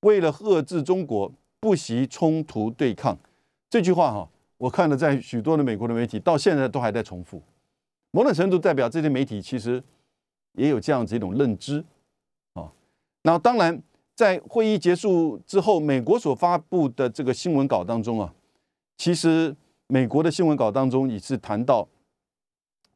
[0.00, 3.16] 为了遏制中国，不惜冲突对抗。
[3.70, 4.28] 这句话哈，
[4.58, 7.40] 我看了在许多的美国的媒体到现在都还在重复。
[8.10, 9.82] 某种程度代表这些媒体其实
[10.52, 11.82] 也有这样子一种认知
[12.52, 12.70] 啊。
[13.22, 13.82] 那当然，
[14.14, 18.34] 在会议结束之后，美国所发布的这个新闻稿当中啊，
[18.98, 19.56] 其实。
[19.92, 21.86] 美国的新闻稿当中也是谈到，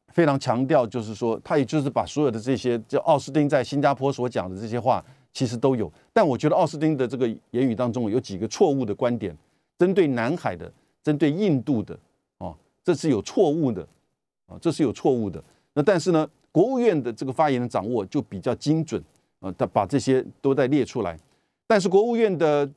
[0.07, 5.93] 非常强调，就是说，他也就是把所有的这些，就奥斯汀在新加坡所讲的这些话，其实都有。
[6.11, 9.37] 但我觉得奥斯汀的这个言语当中有几个错误的观点，
[9.77, 10.73] 针对南海的，
[11.03, 11.95] 针对印度的，
[12.39, 13.87] 哦，这是有错误的，
[14.47, 15.43] 啊，这是有错误的。
[15.73, 18.99] 那但是呢，国务院的这个发言的掌握就比较精准，
[19.39, 21.15] 啊，他把这些都在列出来。
[21.67, 22.67] 但是国务院的，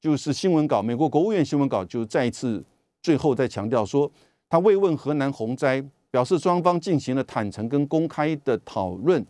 [0.00, 2.64] 就是新闻稿，美国国务院新闻稿就再一次。
[3.02, 4.10] 最后再强调说，
[4.48, 9.24] 他慰问河南洪灾，表示双方进行了坦诚跟公开的讨论，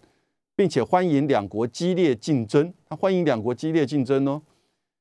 [0.55, 2.73] 并且欢迎两国激烈竞争。
[2.89, 4.41] 他欢迎两国激烈竞争哦，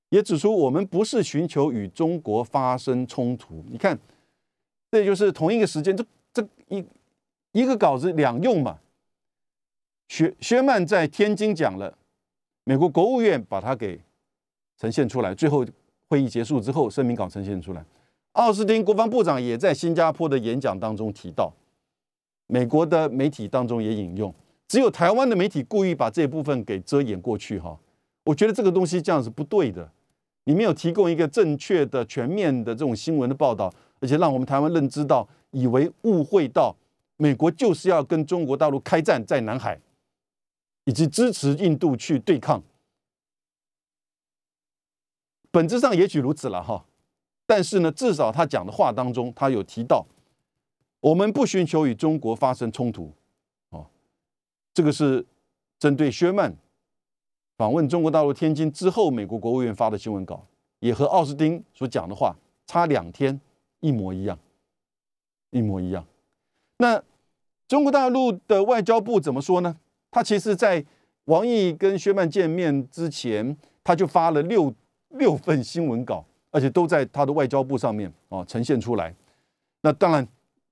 [0.10, 3.64] 也指出我们不是寻求与中国发生冲突。
[3.70, 3.98] 你看，
[4.92, 6.84] 这就是同一个时间，这这一
[7.54, 8.80] 一个稿子两用嘛。
[10.10, 11.98] 薛薛曼在天津讲了，
[12.64, 14.00] 美国国务院把它给
[14.78, 15.66] 呈现出来，最后
[16.08, 17.86] 会议结束之后，声明稿呈现出来。
[18.38, 21.52] 奥斯汀国防部长也在新加坡的演讲当中提到，
[22.46, 24.34] 美国的媒体当中也引用，
[24.68, 27.78] 只有台湾的媒体故意把这部分给遮掩过去哈。
[28.26, 29.92] 我觉得这个东西这样是不对的，
[30.44, 36.76] 你没有提供一个正确的、全面的这种新闻的报道，而且让我们台湾认知到，以为误会到
[37.18, 39.82] 美国就是要跟中国大陆开战在南海，
[40.86, 42.62] 以及支持印度去对抗，
[45.50, 46.86] 本质上也许如此了哈。
[47.48, 50.06] 但是呢，至少他讲的话当中，他有提到，
[51.00, 53.12] 我们不寻求与中国发生冲突，
[53.70, 53.88] 哦，
[54.74, 55.26] 这个是
[55.80, 56.54] 针对薛曼
[57.58, 60.46] 访问中国大陆天津之后，美国国务院发的新闻稿，
[60.80, 62.36] 也和奥斯汀所讲的话
[62.66, 63.40] 差两天
[63.80, 64.38] 一模一样，
[65.52, 66.06] 一模一样。
[66.80, 67.02] 那
[67.68, 69.78] 中国大陆的外交部怎么说呢？
[70.12, 70.86] 他其实，在
[71.26, 74.74] 王毅跟薛曼见面之前，他就发了六
[75.10, 76.26] 六份新闻稿。
[76.52, 79.14] 而且都在他的外交部上面啊呈现出来。
[79.82, 80.28] 那当然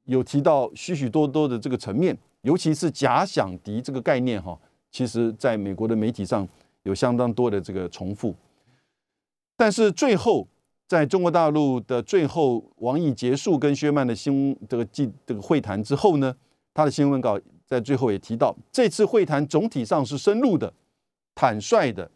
[0.05, 4.57] 有提到许许多多的这个层面，尤其是假想敌这个概念哈，
[4.91, 6.47] 其实在美国的媒体上
[6.83, 8.33] 有相当多的这个重复。
[9.57, 10.47] 但是最后
[10.87, 16.35] 在中国大陆的最后，王毅结束跟薛曼的新这个记这个会谈之后呢，
[16.73, 20.73] 他的新闻稿在最后也提到，这次会谈总体上是深入的、
[21.33, 22.09] 坦率的，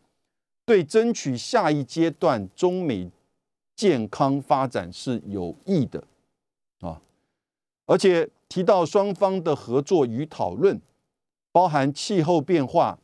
[0.65, 3.09] 对争取下一阶段中美。
[3.79, 6.03] 健康发展是有益的
[6.81, 7.01] 啊，
[7.85, 10.81] 而且提到双方的合作与讨论，
[11.53, 12.99] 包含气候变化、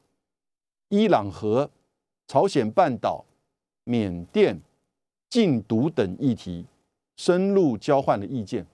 [0.90, 1.72] 伊朗核、
[2.28, 3.24] 朝鲜半岛、
[3.86, 4.60] 缅甸
[5.30, 6.66] 禁毒等议题，
[7.16, 8.66] 深入交换了意见。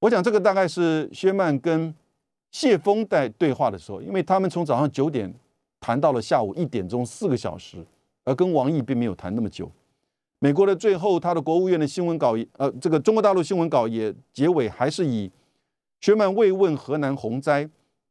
[0.00, 1.94] 我想这个大概是薛曼跟
[2.50, 5.32] 谢峰在对话的时候，因为他们从早上九点
[5.78, 7.86] 谈到了下午一点钟，四个小时，
[8.24, 9.70] 而跟王毅并没有谈那么久。
[10.42, 15.30] 美国的最后，他的国务院的新闻稿，呃，这个中国大陆新闻稿也结尾还是以
[16.00, 17.68] 薛曼慰问河南洪灾，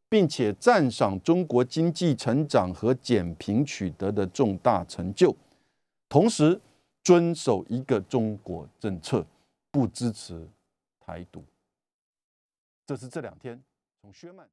[0.07, 5.35] 并且赞赏中国经济成长和减贫取得的重大成就，
[6.07, 6.61] 同时
[7.03, 9.25] 遵守一个中国政策，
[9.71, 10.47] 不支持
[10.99, 11.43] 台独。
[12.85, 13.59] 这是这两天
[13.99, 14.47] 从薛曼。